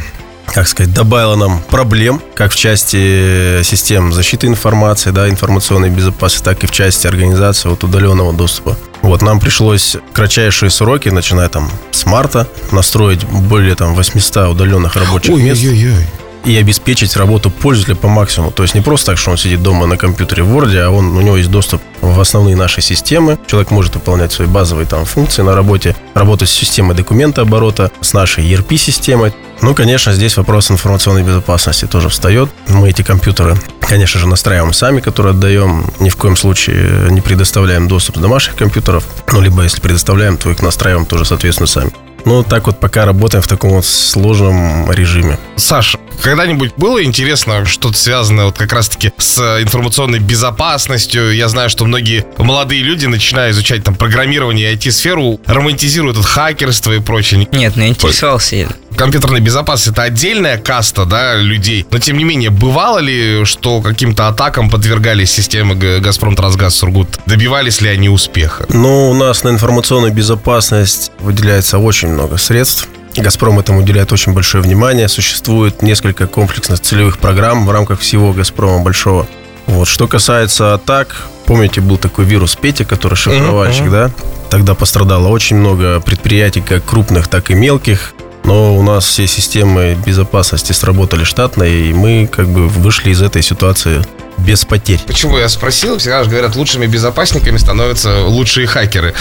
как 0.53 0.67
сказать, 0.67 0.93
добавила 0.93 1.37
нам 1.37 1.63
проблем, 1.71 2.21
как 2.35 2.51
в 2.51 2.57
части 2.57 3.63
систем 3.63 4.13
защиты 4.13 4.49
информации, 4.49 5.13
да, 5.13 5.29
информационной 5.29 5.91
безопасности, 5.91 6.45
так 6.45 6.65
и 6.65 6.67
в 6.67 6.73
части 6.73 7.07
организации 7.07 7.69
вот 7.69 7.85
удаленного 7.85 8.33
доступа. 8.33 8.77
Вот, 9.01 9.23
нам 9.23 9.39
пришлось 9.39 9.97
кратчайшие 10.13 10.71
сроки, 10.71 11.09
начиная 11.09 11.49
там 11.49 11.71
с 11.93 12.05
марта, 12.05 12.49
настроить 12.73 13.25
более 13.25 13.77
там 13.77 13.95
800 13.95 14.49
удаленных 14.49 14.97
рабочих 14.97 15.35
ой, 15.35 15.43
мест. 15.43 15.63
Ой, 15.63 15.69
ой, 15.69 15.93
ой 15.93 16.20
и 16.45 16.57
обеспечить 16.57 17.17
работу 17.17 17.51
пользователя 17.51 17.97
по 17.97 18.09
максимуму. 18.09 18.51
То 18.51 18.63
есть 18.63 18.75
не 18.75 18.81
просто 18.81 19.13
так, 19.13 19.19
что 19.19 19.31
он 19.31 19.37
сидит 19.37 19.63
дома 19.63 19.87
на 19.87 19.97
компьютере 19.97 20.43
в 20.43 20.57
Word, 20.57 20.77
а 20.79 20.91
он, 20.91 21.17
у 21.17 21.21
него 21.21 21.37
есть 21.37 21.51
доступ 21.51 21.83
в 22.01 22.19
основные 22.21 22.57
наши 22.57 22.81
системы. 22.81 23.39
Человек 23.47 23.71
может 23.71 23.95
выполнять 23.95 24.33
свои 24.33 24.49
базовые 24.49 24.87
там 24.87 25.05
функции 25.05 25.43
на 25.43 25.55
работе, 25.55 25.95
работать 26.15 26.49
с 26.49 26.53
системой 26.53 26.97
документа 26.97 27.43
оборота, 27.43 27.91
с 28.01 28.13
нашей 28.13 28.45
ERP-системой. 28.45 29.35
Ну, 29.63 29.75
конечно, 29.75 30.13
здесь 30.13 30.37
вопрос 30.39 30.71
информационной 30.71 31.23
безопасности 31.23 31.87
тоже 31.87 32.09
встает. 32.09 32.49
Мы 32.69 32.89
эти 32.89 33.03
компьютеры, 33.03 33.57
конечно 33.81 34.19
же, 34.19 34.27
настраиваем 34.27 34.73
сами, 34.73 35.01
которые 35.01 35.33
отдаем. 35.33 35.85
Ни 36.01 36.09
в 36.09 36.17
коем 36.17 36.37
случае 36.37 37.11
не 37.11 37.21
предоставляем 37.21 37.87
доступ 37.87 38.17
до 38.17 38.23
домашних 38.23 38.57
компьютеров. 38.57 39.05
Ну, 39.33 39.41
либо 39.43 39.63
если 39.63 39.81
предоставляем, 39.81 40.39
то 40.39 40.51
их 40.51 40.63
настраиваем 40.63 41.05
тоже, 41.05 41.27
соответственно, 41.27 41.67
сами. 41.67 41.91
Ну, 42.25 42.43
так 42.43 42.67
вот 42.67 42.79
пока 42.81 43.05
работаем 43.05 43.43
в 43.43 43.49
таком 43.49 43.71
вот 43.71 43.87
сложном 43.87 44.91
режиме. 44.91 45.39
Саша, 45.57 45.99
когда-нибудь 46.21 46.75
было 46.77 47.03
интересно 47.03 47.65
что-то 47.65 47.97
связанное 47.97 48.47
вот 48.47 48.59
как 48.59 48.73
раз-таки 48.73 49.13
с 49.19 49.39
информационной 49.61 50.19
безопасностью? 50.19 51.35
Я 51.35 51.49
знаю, 51.49 51.71
что 51.71 51.85
многие 51.85 52.25
молодые 52.39 52.83
люди, 52.83 53.07
начиная 53.07 53.51
изучать 53.51 53.85
там 53.85 53.95
программирование 53.95 54.73
и 54.73 54.77
IT-сферу, 54.77 55.41
романтизируют 55.47 56.19
это 56.19 56.27
хакерство 56.27 56.93
и 56.93 57.01
прочее. 57.01 57.49
Нет, 57.53 57.77
ну 57.77 57.87
интересовался 57.87 58.69
компьютерная 58.97 59.41
безопасность 59.41 59.93
это 59.93 60.03
отдельная 60.03 60.59
каста, 60.59 61.07
да, 61.07 61.37
людей. 61.37 61.87
Но 61.91 61.99
тем 61.99 62.19
не 62.19 62.25
менее, 62.25 62.51
бывало 62.51 62.99
ли, 62.99 63.47
что 63.47 63.81
каким-то 63.81 64.29
атакам 64.29 64.69
подвергались 64.69 65.31
системы 65.31 65.75
Газпром 65.75 66.37
Трансгаз 66.37 66.75
Сургут? 66.75 67.09
Добивались 67.25 67.81
ли 67.81 67.89
они 67.89 68.11
успеха? 68.11 68.67
Ну, 68.69 69.11
у 69.11 69.15
нас 69.15 69.43
на 69.43 69.49
информационную 69.49 70.13
безопасность 70.13 71.13
выделяется 71.19 71.79
очень 71.79 72.09
много 72.09 72.37
средств. 72.37 72.89
«Газпром» 73.21 73.59
этому 73.59 73.81
уделяет 73.81 74.13
очень 74.13 74.33
большое 74.33 74.63
внимание. 74.63 75.09
Существует 75.09 75.83
несколько 75.83 76.27
комплексных 76.27 76.81
целевых 76.81 77.19
программ 77.19 77.67
в 77.67 77.71
рамках 77.71 78.01
всего 78.01 78.33
«Газпрома» 78.33 78.83
большого. 78.83 79.27
Вот. 79.67 79.87
Что 79.87 80.09
касается 80.09 80.75
атак, 80.75 81.27
помните, 81.47 81.81
был 81.81 81.97
такой 81.97 82.25
вирус 82.25 82.57
Петя, 82.57 82.85
который 82.85 83.15
шифровальщик, 83.15 83.85
uh-huh. 83.85 83.91
да? 83.91 84.11
Тогда 84.51 84.75
пострадало 84.75 85.29
очень 85.29 85.57
много 85.57 86.01
предприятий, 86.01 86.61
как 86.61 86.85
крупных, 86.85 87.29
так 87.29 87.51
и 87.51 87.55
мелких. 87.55 88.15
Но 88.45 88.75
у 88.77 88.83
нас 88.83 89.05
все 89.05 89.27
системы 89.27 89.97
безопасности 90.05 90.73
сработали 90.73 91.25
штатно, 91.25 91.63
и 91.63 91.93
мы 91.93 92.29
как 92.31 92.49
бы 92.49 92.69
вышли 92.69 93.11
из 93.11 93.23
этой 93.23 93.43
ситуации 93.43 94.03
без 94.41 94.65
потерь. 94.65 95.01
Почему 95.07 95.39
я 95.39 95.49
спросил? 95.49 95.99
Всегда 95.99 96.25
же 96.25 96.31
говорят, 96.31 96.57
лучшими 96.57 96.87
безопасниками 96.87 97.57
становятся 97.59 98.25
лучшие 98.25 98.67
хакеры. 98.67 99.15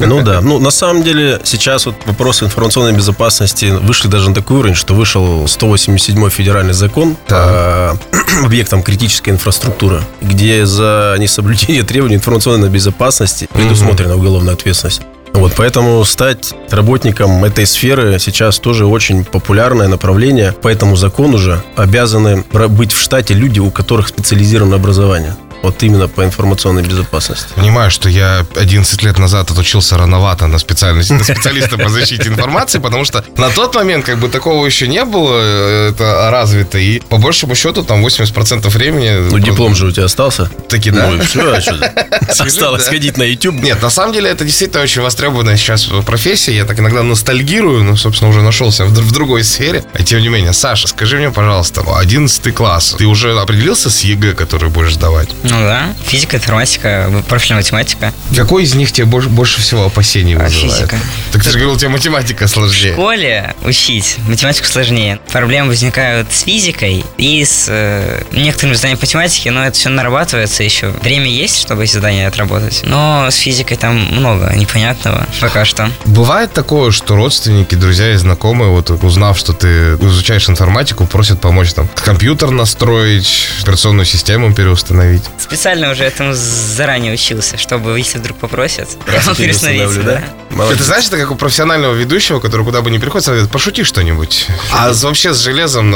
Ну 0.00 0.22
да. 0.22 0.40
Ну, 0.52 0.58
на 0.58 0.70
самом 0.70 1.02
деле, 1.02 1.40
сейчас 1.44 1.86
вот 1.86 1.94
вопросы 2.04 2.44
информационной 2.44 2.92
безопасности 2.92 3.66
вышли 3.66 4.08
даже 4.08 4.28
на 4.28 4.34
такой 4.34 4.58
уровень, 4.58 4.74
что 4.74 4.92
вышел 4.92 5.46
187 5.46 6.28
федеральный 6.30 6.74
закон 6.74 7.16
да. 7.28 7.96
по 8.10 8.44
объектам 8.44 8.82
критической 8.82 9.32
инфраструктуры, 9.32 10.02
где 10.20 10.66
за 10.66 11.16
несоблюдение 11.18 11.84
требований 11.84 12.16
информационной 12.16 12.70
безопасности 12.70 13.48
предусмотрена 13.52 14.16
уголовная 14.16 14.54
ответственность. 14.54 15.02
Вот, 15.32 15.54
поэтому 15.56 16.04
стать 16.04 16.54
работником 16.70 17.44
этой 17.44 17.66
сферы 17.66 18.18
сейчас 18.18 18.58
тоже 18.58 18.86
очень 18.86 19.24
популярное 19.24 19.88
направление. 19.88 20.52
По 20.52 20.68
этому 20.68 20.94
закону 20.96 21.38
же 21.38 21.62
обязаны 21.74 22.44
быть 22.68 22.92
в 22.92 23.00
штате 23.00 23.34
люди, 23.34 23.58
у 23.58 23.70
которых 23.70 24.08
специализированное 24.08 24.78
образование. 24.78 25.34
Вот 25.62 25.82
именно 25.82 26.08
по 26.08 26.24
информационной 26.24 26.82
безопасности. 26.82 27.46
Понимаю, 27.54 27.90
что 27.90 28.08
я 28.08 28.44
11 28.56 29.02
лет 29.02 29.18
назад 29.18 29.50
отучился 29.50 29.96
рановато 29.96 30.46
на 30.48 30.58
специальность 30.58 31.10
на 31.10 31.22
специалиста 31.22 31.78
по 31.78 31.88
защите 31.88 32.28
информации, 32.28 32.78
потому 32.78 33.04
что 33.04 33.24
на 33.36 33.48
тот 33.50 33.74
момент 33.74 34.04
как 34.04 34.18
бы 34.18 34.28
такого 34.28 34.66
еще 34.66 34.88
не 34.88 35.04
было 35.04 35.38
э, 35.40 35.90
это 35.90 36.30
развито. 36.30 36.78
И 36.78 37.00
по 37.00 37.18
большему 37.18 37.54
счету 37.54 37.84
там 37.84 38.04
80% 38.04 38.68
времени... 38.70 39.30
Ну, 39.30 39.38
диплом 39.38 39.74
же 39.74 39.86
у 39.86 39.90
тебя 39.92 40.06
остался. 40.06 40.50
Таки 40.68 40.90
да. 40.90 41.06
Ну, 41.06 41.16
и 41.16 41.20
все, 41.20 41.52
а 41.52 41.60
что 41.60 41.74
Осталось 42.42 42.82
да. 42.82 42.86
сходить 42.88 43.16
на 43.16 43.22
YouTube. 43.22 43.62
Нет, 43.62 43.80
на 43.82 43.90
самом 43.90 44.12
деле 44.12 44.30
это 44.30 44.44
действительно 44.44 44.82
очень 44.82 45.02
востребованная 45.02 45.56
сейчас 45.56 45.84
профессия. 46.04 46.56
Я 46.56 46.64
так 46.64 46.78
иногда 46.80 47.02
ностальгирую, 47.02 47.84
но, 47.84 47.96
собственно, 47.96 48.30
уже 48.30 48.42
нашелся 48.42 48.84
в, 48.84 48.90
в 48.90 49.12
другой 49.12 49.44
сфере. 49.44 49.84
А 49.92 50.02
тем 50.02 50.20
не 50.20 50.28
менее, 50.28 50.52
Саша, 50.52 50.88
скажи 50.88 51.18
мне, 51.18 51.30
пожалуйста, 51.30 51.82
11 51.86 52.54
класс. 52.54 52.96
Ты 52.98 53.06
уже 53.06 53.38
определился 53.38 53.90
с 53.90 54.02
ЕГЭ, 54.02 54.34
который 54.34 54.70
будешь 54.70 54.94
сдавать? 54.94 55.28
Ну 55.52 55.60
да, 55.66 55.92
физика, 56.06 56.36
информатика, 56.38 57.10
профильная 57.28 57.62
математика. 57.62 58.12
Какой 58.34 58.64
из 58.64 58.74
них 58.74 58.90
тебе 58.90 59.04
больше, 59.06 59.28
больше 59.28 59.60
всего 59.60 59.84
опасений 59.84 60.34
А, 60.34 60.44
вызывает? 60.44 60.72
физика. 60.72 60.98
Так 61.30 61.42
ты 61.44 61.50
же 61.50 61.58
говорил, 61.58 61.76
тебе 61.76 61.90
математика 61.90 62.46
В 62.46 62.50
сложнее. 62.50 62.92
школе 62.94 63.54
учить 63.64 64.16
математику 64.26 64.66
сложнее. 64.66 65.20
Проблемы 65.30 65.68
возникают 65.68 66.32
с 66.32 66.42
физикой 66.42 67.04
и 67.18 67.44
с 67.44 67.66
э, 67.68 68.22
некоторыми 68.32 68.74
заданиями 68.74 68.98
по 68.98 69.04
математике, 69.06 69.50
но 69.50 69.64
это 69.64 69.76
все 69.76 69.90
нарабатывается 69.90 70.62
еще. 70.62 70.88
Время 71.02 71.26
есть, 71.28 71.60
чтобы 71.60 71.84
эти 71.84 71.92
задания 71.92 72.26
отработать. 72.28 72.80
Но 72.84 73.28
с 73.30 73.36
физикой 73.36 73.76
там 73.76 73.96
много 73.96 74.52
непонятного 74.54 75.26
пока 75.40 75.64
что. 75.66 75.90
Бывает 76.06 76.52
такое, 76.52 76.90
что 76.92 77.14
родственники, 77.14 77.74
друзья 77.74 78.12
и 78.12 78.16
знакомые, 78.16 78.70
вот 78.70 78.90
узнав, 78.90 79.38
что 79.38 79.52
ты 79.52 79.66
изучаешь 80.00 80.48
информатику, 80.48 81.06
просят 81.06 81.40
помочь 81.40 81.72
там 81.74 81.88
компьютер 82.02 82.50
настроить, 82.50 83.48
операционную 83.62 84.06
систему 84.06 84.54
переустановить. 84.54 85.24
Специально 85.42 85.90
уже 85.90 86.04
этому 86.04 86.32
заранее 86.34 87.12
учился, 87.12 87.58
чтобы 87.58 87.98
если 87.98 88.18
вдруг 88.18 88.38
попросят, 88.38 88.88
я 89.12 89.20
мог 89.26 89.36
переустановить. 89.36 89.82
Установлю, 89.82 90.02
да. 90.12 90.18
Это 90.18 90.56
Молодец. 90.56 90.82
знаешь, 90.84 91.06
это 91.08 91.16
как 91.18 91.30
у 91.32 91.34
профессионального 91.34 91.94
ведущего, 91.94 92.38
который 92.40 92.64
куда 92.64 92.80
бы 92.80 92.90
ни 92.90 92.98
приходит, 92.98 93.24
советует, 93.26 93.50
пошути 93.50 93.82
что-нибудь. 93.82 94.46
А 94.72 94.92
с- 94.92 95.02
вообще 95.02 95.34
с 95.34 95.38
железом 95.38 95.94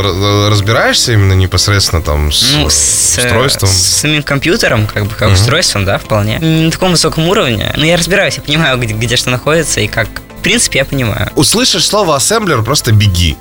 разбираешься 0.51 1.13
именно 1.13 1.35
непосредственно 1.35 2.03
там 2.03 2.33
с 2.33 2.43
Ну, 2.55 2.69
с, 2.69 3.19
устройством? 3.19 3.69
с 3.69 3.73
самим 4.01 4.23
компьютером, 4.23 4.87
как 4.87 5.05
бы, 5.07 5.15
как 5.15 5.31
устройством, 5.33 5.85
да, 5.85 5.99
вполне. 5.99 6.39
Не 6.41 6.65
на 6.65 6.71
таком 6.73 6.91
высоком 6.91 7.29
уровне. 7.29 7.73
Но 7.77 7.85
я 7.85 7.97
разбираюсь, 7.97 8.37
я 8.37 8.43
понимаю, 8.43 8.79
где, 8.79 8.95
где 8.95 9.17
что 9.17 9.31
находится 9.31 9.81
и 9.81 9.87
как. 9.87 10.09
В 10.39 10.43
принципе, 10.47 10.79
я 10.81 10.85
понимаю. 10.85 11.31
Услышишь 11.35 11.85
слово 11.87 12.15
ассемблер, 12.17 12.63
просто 12.63 12.93
беги. 12.93 13.37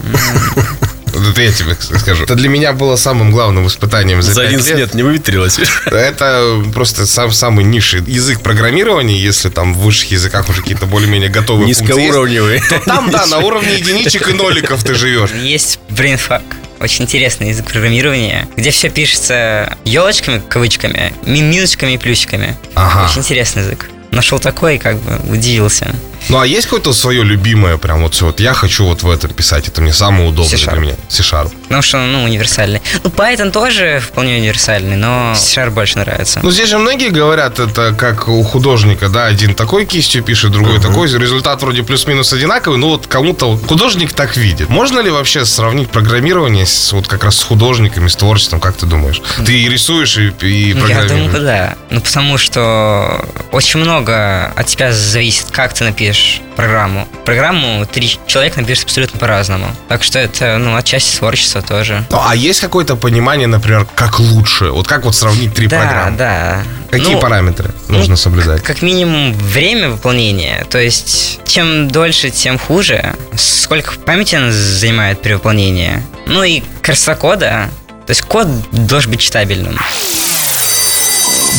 Вот 1.26 1.32
Это 1.34 1.42
я 1.42 1.52
тебе 1.52 1.76
скажу. 2.00 2.24
Это 2.24 2.36
для 2.36 2.50
меня 2.50 2.74
было 2.74 2.96
самым 2.96 3.32
главным 3.32 3.68
испытанием 3.68 4.22
за, 4.22 4.34
За 4.34 4.42
пять 4.42 4.52
11 4.54 4.78
лет 4.78 4.94
не 4.94 5.04
выветрилось. 5.04 5.60
Это 5.86 6.64
просто 6.74 7.06
сам, 7.06 7.32
самый 7.32 7.66
низший 7.66 8.02
язык 8.06 8.42
программирования, 8.42 9.18
если 9.20 9.50
там 9.50 9.74
в 9.74 9.80
высших 9.80 10.12
языках 10.12 10.50
уже 10.50 10.62
какие-то 10.62 10.86
более-менее 10.86 11.30
готовые 11.30 11.74
функции 11.74 11.84
есть, 11.84 11.98
Низкоуровневый. 11.98 12.62
то 12.70 12.80
там, 12.80 13.10
да, 13.12 13.26
на 13.26 13.40
уровне 13.46 13.76
единичек 13.76 14.28
и 14.30 14.34
ноликов 14.34 14.84
ты 14.84 14.94
живешь. 14.96 15.32
Есть 15.32 15.80
BrainFuck. 15.90 16.44
Очень 16.80 17.06
интересный 17.06 17.50
язык 17.50 17.66
программирования, 17.68 18.48
где 18.58 18.70
все 18.70 18.90
пишется 18.90 19.78
елочками, 19.86 20.42
кавычками, 20.48 21.14
ми- 21.26 21.42
минусиками 21.42 21.94
и 21.94 21.98
плюсиками. 21.98 22.56
Ага. 22.76 23.10
Очень 23.10 23.20
интересный 23.22 23.62
язык. 23.64 23.90
Нашел 24.12 24.40
такой, 24.40 24.78
как 24.78 24.98
бы 25.00 25.32
удивился. 25.32 25.96
Ну, 26.30 26.40
а 26.40 26.48
есть 26.48 26.66
какое-то 26.66 26.94
свое 26.94 27.24
любимое, 27.24 27.78
прям 27.78 28.02
вот 28.02 28.14
все, 28.16 28.26
вот 28.26 28.40
я 28.40 28.54
хочу 28.54 28.86
вот 28.86 29.04
в 29.04 29.10
этом 29.10 29.32
писать, 29.32 29.68
это 29.68 29.82
мне 29.82 29.94
самое 29.94 30.28
удобное 30.28 30.58
C-Sharp. 30.58 30.72
для 30.72 30.80
меня. 30.80 30.96
C-Sharp. 31.10 31.52
Потому 31.64 31.82
что 31.82 31.98
он, 32.00 32.12
ну, 32.12 32.24
универсальный. 32.24 32.82
Ну, 33.04 33.10
Python 33.10 33.52
тоже 33.52 34.02
вполне 34.06 34.38
универсальный, 34.38 34.96
но 34.96 35.34
C-Sharp 35.36 35.72
больше 35.72 36.00
нравится. 36.00 36.40
Ну, 36.42 36.50
здесь 36.52 36.70
же 36.70 36.78
многие 36.78 37.10
говорят, 37.10 37.60
это 37.60 37.94
как 37.94 38.28
у 38.28 38.42
художника, 38.44 39.10
да, 39.10 39.26
один 39.26 39.54
такой 39.54 39.86
кистью 39.86 40.24
пишет, 40.24 40.52
другой 40.52 40.80
такой, 40.82 41.08
результат 41.08 41.62
вроде 41.62 41.84
плюс-минус 41.84 42.34
одинаковый, 42.34 42.80
но 42.80 42.90
вот 42.90 43.08
кому-то 43.08 43.58
художник 43.58 44.14
так 44.14 44.36
видит. 44.38 44.70
Можно 44.70 45.00
ли 45.02 45.12
вообще 45.12 45.46
сравнить 45.46 45.90
программирование 45.90 46.66
с, 46.66 46.92
вот 46.94 47.08
как 47.08 47.24
раз 47.24 47.38
с 47.38 47.44
художниками, 47.44 48.08
с 48.08 48.16
творчеством, 48.16 48.60
как 48.60 48.76
ты 48.78 48.86
думаешь? 48.86 49.22
Ты 49.46 49.60
и 49.60 49.70
рисуешь, 49.70 50.18
и, 50.18 50.34
и 50.42 50.74
Ну, 50.74 50.88
Я 50.88 50.96
программируешь. 50.96 51.32
думаю, 51.34 51.46
да. 51.46 51.76
Ну, 51.92 52.02
потому 52.02 52.38
что 52.38 53.24
очень 53.52 53.80
много 53.80 54.48
от 54.56 54.68
тебя 54.68 54.92
зависит, 54.92 55.48
как 55.52 55.74
ты 55.74 55.84
напишешь 55.84 56.14
программу. 56.56 57.08
Программу 57.25 57.86
три 57.86 58.17
человека 58.28 58.62
напишут 58.62 58.86
абсолютно 58.86 59.19
по-разному. 59.19 59.67
Так 59.88 60.04
что 60.04 60.19
это, 60.19 60.58
ну, 60.58 60.75
отчасти 60.75 61.17
творчество 61.17 61.62
тоже. 61.62 62.06
Ну, 62.10 62.19
а 62.21 62.36
есть 62.36 62.62
какое-то 62.62 62.95
понимание, 62.95 63.47
например, 63.47 63.86
как 63.95 64.19
лучше? 64.19 64.65
Вот 64.71 64.88
как 64.88 65.06
вот 65.06 65.15
сравнить 65.15 65.54
три 65.54 65.67
да, 65.67 65.80
программы? 65.80 66.17
да. 66.17 66.63
Какие 66.91 67.15
Ну, 67.15 67.19
параметры 67.19 67.71
нужно 67.89 68.12
ну, 68.12 68.17
соблюдать? 68.17 68.63
Как 68.63 68.82
минимум 68.82 69.34
время 69.34 69.89
выполнения. 69.89 70.65
То 70.69 70.78
есть, 70.78 71.39
чем 71.45 71.89
дольше, 71.89 72.30
тем 72.30 72.58
хуже. 72.58 73.15
Сколько 73.36 73.95
памяти 73.95 74.36
она 74.36 74.51
занимает 74.51 75.21
при 75.21 75.34
выполнении. 75.34 76.01
Ну 76.28 76.43
и 76.43 76.63
красота 76.82 77.15
кода. 77.15 77.69
То 78.06 78.12
есть 78.12 78.21
код 78.21 78.47
должен 78.71 79.12
быть 79.12 79.19
читабельным. 79.19 79.78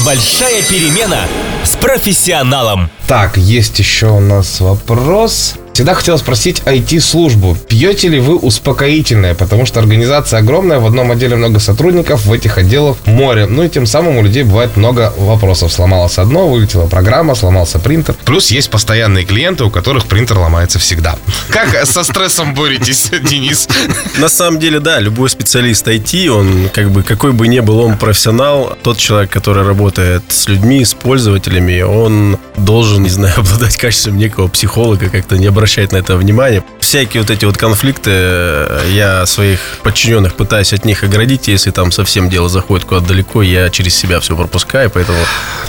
Большая 0.05 0.63
перемена 0.63 1.27
с 1.65 1.77
профессионалом. 1.77 2.91
Так, 3.07 3.37
есть 3.37 3.79
еще 3.79 4.09
у 4.09 4.21
нас 4.21 4.61
вопрос. 4.61 5.57
Всегда 5.77 5.93
хотел 5.93 6.17
спросить 6.17 6.63
IT-службу. 6.65 7.55
Пьете 7.69 8.09
ли 8.09 8.19
вы 8.19 8.37
успокоительное? 8.37 9.35
Потому 9.35 9.67
что 9.67 9.79
организация 9.79 10.39
огромная, 10.39 10.79
в 10.79 10.87
одном 10.87 11.11
отделе 11.11 11.37
много 11.37 11.59
сотрудников, 11.59 12.25
в 12.25 12.33
этих 12.33 12.57
отделах 12.57 12.97
море. 13.05 13.45
Ну 13.45 13.63
и 13.63 13.69
тем 13.69 13.85
самым 13.85 14.17
у 14.17 14.23
людей 14.23 14.43
бывает 14.43 14.79
много 14.79 15.13
вопросов. 15.19 15.71
Сломалось 15.71 16.17
одно, 16.17 16.49
вылетела 16.49 16.87
программа, 16.87 17.35
сломался 17.35 17.79
принтер. 17.79 18.15
Плюс 18.25 18.51
есть 18.51 18.71
постоянные 18.71 19.27
клиенты, 19.27 19.65
у 19.65 19.71
которых 19.71 20.07
принтер 20.07 20.39
ломается 20.39 20.79
всегда. 20.79 21.19
Как 21.51 21.85
со 21.85 22.05
стрессом 22.05 22.55
боретесь, 22.55 23.11
Денис? 23.29 23.69
На 24.17 24.31
самом 24.31 24.59
деле, 24.59 24.81
да, 24.81 24.99
любой 24.99 25.29
специалист 25.29 25.87
IT, 25.87 26.29
он 26.29 26.71
как 26.73 26.91
бы, 26.91 27.03
какой 27.03 27.33
бы 27.33 27.49
ни 27.49 27.61
был 27.61 27.81
он 27.81 27.99
профессионал, 27.99 28.79
тот 28.83 28.97
человек, 28.97 29.31
который 29.31 29.63
работает 29.63 30.23
с 30.31 30.49
людьми, 30.49 30.83
с 30.83 30.95
пользователями, 30.95 31.83
он 31.83 32.39
должен, 32.57 33.03
не 33.03 33.11
знаю, 33.11 33.35
обладать 33.41 33.77
качеством 33.77 34.17
некого 34.17 34.49
психолога, 34.49 35.11
как-то 35.11 35.37
не 35.37 35.51
обращать 35.67 35.91
на 35.91 35.97
это 35.97 36.17
внимания. 36.17 36.63
Всякие 36.79 37.23
вот 37.23 37.31
эти 37.31 37.45
вот 37.45 37.57
конфликты, 37.57 38.11
э, 38.13 38.91
я 38.93 39.27
своих 39.27 39.59
подчиненных 39.83 40.35
пытаюсь 40.35 40.73
от 40.73 40.85
них 40.85 41.03
оградить, 41.03 41.49
если 41.49 41.73
там 41.73 41.91
совсем 41.91 42.31
дело 42.31 42.49
заходит 42.49 42.87
куда-то 42.87 43.09
далеко, 43.09 43.43
я 43.43 43.69
через 43.71 43.97
себя 43.97 44.21
все 44.21 44.37
пропускаю, 44.37 44.89
поэтому 44.91 45.19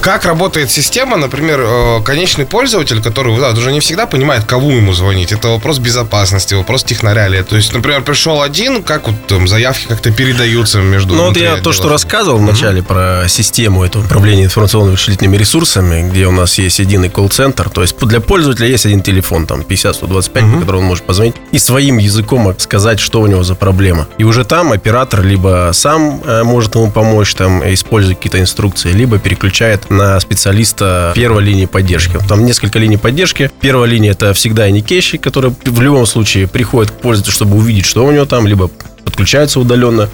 Как 0.02 0.26
работает 0.26 0.70
система, 0.70 1.18
например, 1.18 1.62
э, 1.62 2.04
конечный 2.04 2.46
пользователь, 2.46 3.02
который 3.02 3.36
да, 3.40 3.50
уже 3.50 3.72
не 3.72 3.80
всегда 3.80 4.06
понимает, 4.06 4.44
кому 4.46 4.70
ему 4.70 4.94
звонить. 4.94 5.32
Это 5.32 5.48
вопрос 5.48 5.80
безопасности, 5.80 6.54
вопрос 6.54 6.84
технаря 6.84 7.28
ли. 7.28 7.42
То 7.42 7.56
есть, 7.56 7.74
например, 7.74 8.04
пришел 8.04 8.44
один, 8.44 8.84
как 8.84 9.08
вот 9.08 9.16
там 9.28 9.48
заявки 9.48 9.88
как-то 9.88 10.12
передаются 10.12 10.78
между 10.78 11.16
Ну 11.16 11.28
вот 11.30 11.38
я 11.38 11.58
то, 11.58 11.74
что 11.74 11.90
рассказывал 11.90 12.38
вначале 12.38 12.84
про 12.84 13.26
систему 13.28 13.84
эту 13.84 14.02
управления 14.02 14.44
информационно-вычислительными 14.44 15.38
ресурсами, 15.38 16.08
где 16.08 16.28
у 16.28 16.32
нас 16.32 16.60
есть 16.60 16.78
единый 16.78 17.10
колл-центр, 17.10 17.70
то 17.70 17.82
есть 17.82 17.98
для 17.98 18.22
пользователя 18.22 18.68
есть 18.68 18.86
один 18.86 19.02
телефон, 19.02 19.48
там 19.48 19.64
50-125, 19.92 20.54
по 20.54 20.60
которому 20.60 20.84
он 20.84 20.88
может 20.88 21.04
позвонить, 21.04 21.36
и 21.52 21.60
своим 21.60 21.98
языком 21.98 22.54
сказать, 22.58 23.00
что 23.00 23.22
у 23.22 23.28
него 23.28 23.44
за 23.44 23.56
проблема. 23.56 24.08
И 24.18 24.24
уже 24.24 24.46
там 24.46 24.72
оператор 24.72 25.24
либо 25.24 25.72
сам 25.74 26.22
э, 26.24 26.44
может 26.44 26.76
ему 26.76 26.92
помочь, 26.92 27.34
там, 27.34 27.62
используя 27.74 28.16
какие-то 28.16 28.40
инструкции, 28.40 28.92
либо 28.92 29.20
переключает 29.20 29.90
на 29.90 30.20
специалиста 30.20 31.12
первой 31.16 31.44
линии 31.44 31.66
поддержки. 31.66 32.20
Там 32.28 32.46
несколько 32.46 32.80
линий 32.80 32.98
поддержки. 32.98 33.52
Первая 33.62 33.90
линия 33.90 34.12
это 34.12 34.34
всегда 34.34 34.70
никейщик, 34.70 35.22
который 35.22 35.54
в 35.66 35.82
любом 35.82 36.06
случае 36.06 36.48
приходит 36.48 36.92
к 36.92 36.96
пользователю, 36.96 37.34
чтобы 37.34 37.58
увидеть, 37.58 37.86
что 37.86 38.06
у 38.06 38.12
него 38.12 38.26
там, 38.26 38.48
либо 38.48 38.70
подключается 39.04 39.60
удаленно, 39.60 40.10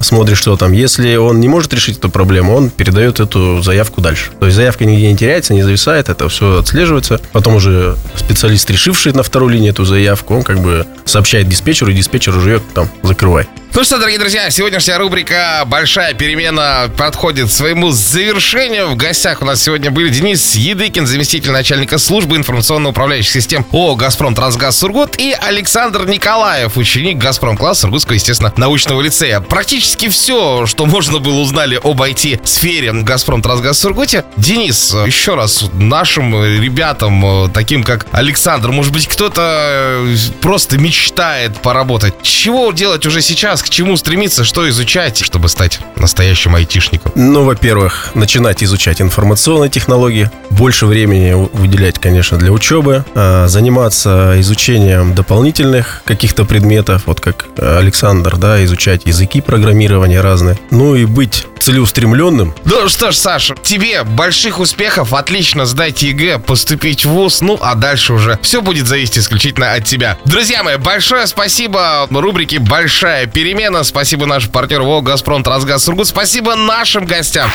смотрит, 0.00 0.36
что 0.36 0.56
там. 0.56 0.72
Если 0.72 1.16
он 1.16 1.40
не 1.40 1.48
может 1.48 1.72
решить 1.72 1.98
эту 1.98 2.10
проблему, 2.10 2.54
он 2.54 2.70
передает 2.70 3.20
эту 3.20 3.62
заявку 3.62 4.00
дальше. 4.00 4.30
То 4.38 4.46
есть 4.46 4.56
заявка 4.56 4.84
нигде 4.84 5.10
не 5.10 5.16
теряется, 5.16 5.54
не 5.54 5.62
зависает, 5.62 6.08
это 6.08 6.28
все 6.28 6.58
отслеживается. 6.58 7.20
Потом 7.32 7.56
уже 7.56 7.96
специалист, 8.16 8.70
решивший 8.70 9.12
на 9.12 9.22
второй 9.22 9.52
линии 9.52 9.70
эту 9.70 9.84
заявку, 9.84 10.34
он 10.34 10.42
как 10.42 10.60
бы 10.60 10.86
сообщает 11.04 11.48
диспетчеру, 11.48 11.90
и 11.90 11.94
диспетчер 11.94 12.36
уже 12.36 12.50
ее 12.50 12.62
там 12.74 12.88
закрывай. 13.02 13.46
Ну 13.74 13.84
что, 13.84 13.98
дорогие 13.98 14.18
друзья, 14.18 14.50
сегодняшняя 14.50 14.96
рубрика 14.96 15.62
«Большая 15.66 16.12
перемена» 16.12 16.90
подходит 16.96 17.48
к 17.48 17.52
своему 17.52 17.90
завершению. 17.90 18.88
В 18.88 18.96
гостях 18.96 19.40
у 19.40 19.44
нас 19.44 19.62
сегодня 19.62 19.90
были 19.90 20.08
Денис 20.08 20.56
Едыкин, 20.56 21.06
заместитель 21.06 21.52
начальника 21.52 21.98
службы 21.98 22.36
информационно-управляющих 22.36 23.30
систем 23.30 23.64
ООО 23.70 23.94
«Газпром 23.94 24.34
Трансгаз 24.34 24.78
Сургут» 24.78 25.16
и 25.18 25.32
Александр 25.32 26.06
Николаев, 26.06 26.76
ученик 26.76 27.18
«Газпром-класс» 27.18 27.80
Сургутского, 27.80 28.14
естественно, 28.14 28.52
научного 28.56 29.00
лицея. 29.00 29.40
Практически 29.48 30.08
все, 30.08 30.66
что 30.66 30.84
можно 30.84 31.20
было 31.20 31.40
узнали 31.40 31.80
об 31.82 32.02
IT-сфере 32.02 32.92
«Газпром 32.92 33.40
Трансгаз 33.40 33.78
Сургуте». 33.78 34.24
Денис, 34.36 34.94
еще 35.06 35.36
раз 35.36 35.64
нашим 35.72 36.44
ребятам, 36.44 37.46
э, 37.46 37.48
таким 37.52 37.82
как 37.82 38.06
Александр, 38.12 38.70
может 38.72 38.92
быть, 38.92 39.08
кто-то 39.08 39.40
э, 39.42 40.16
просто 40.42 40.78
мечтает 40.78 41.56
поработать. 41.62 42.14
Чего 42.22 42.72
делать 42.72 43.06
уже 43.06 43.22
сейчас, 43.22 43.62
к 43.62 43.70
чему 43.70 43.96
стремиться, 43.96 44.44
что 44.44 44.68
изучать, 44.68 45.18
чтобы 45.24 45.48
стать 45.48 45.80
настоящим 45.96 46.54
айтишником? 46.54 47.12
Ну, 47.14 47.44
во-первых, 47.44 48.10
начинать 48.14 48.62
изучать 48.62 49.00
информационные 49.00 49.70
технологии, 49.70 50.30
больше 50.50 50.84
времени 50.84 51.32
выделять, 51.54 51.98
конечно, 51.98 52.36
для 52.36 52.52
учебы, 52.52 53.04
а, 53.14 53.48
заниматься 53.48 54.34
изучением 54.38 55.14
дополнительных 55.14 56.02
каких-то 56.04 56.44
предметов, 56.44 57.02
вот 57.06 57.20
как 57.20 57.46
Александр, 57.56 58.36
да, 58.36 58.62
изучать 58.64 59.06
языки 59.06 59.37
программирования 59.40 60.20
разные. 60.20 60.58
Ну 60.70 60.94
и 60.94 61.04
быть 61.04 61.46
целеустремленным. 61.60 62.54
Ну 62.64 62.88
что 62.88 63.10
ж, 63.10 63.16
Саша, 63.16 63.54
тебе 63.62 64.04
больших 64.04 64.60
успехов, 64.60 65.12
отлично 65.12 65.66
сдать 65.66 66.02
ЕГЭ, 66.02 66.38
поступить 66.38 67.04
в 67.04 67.10
ВУЗ, 67.10 67.40
ну 67.42 67.58
а 67.60 67.74
дальше 67.74 68.14
уже 68.14 68.38
все 68.42 68.62
будет 68.62 68.86
зависеть 68.86 69.18
исключительно 69.18 69.72
от 69.72 69.84
тебя. 69.84 70.16
Друзья 70.24 70.62
мои, 70.62 70.76
большое 70.76 71.26
спасибо 71.26 72.06
рубрике 72.10 72.58
«Большая 72.58 73.26
перемена», 73.26 73.84
спасибо 73.84 74.26
нашему 74.26 74.52
партнеру 74.52 74.84
ВО 74.84 75.00
«Газпром 75.00 75.42
Трансгаз 75.42 75.84
Сургут», 75.84 76.08
спасибо 76.08 76.54
нашим 76.54 77.04
гостям. 77.06 77.50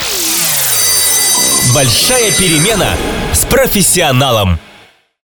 Большая 1.73 2.31
перемена 2.31 2.95
с 3.34 3.45
профессионалом. 3.45 4.59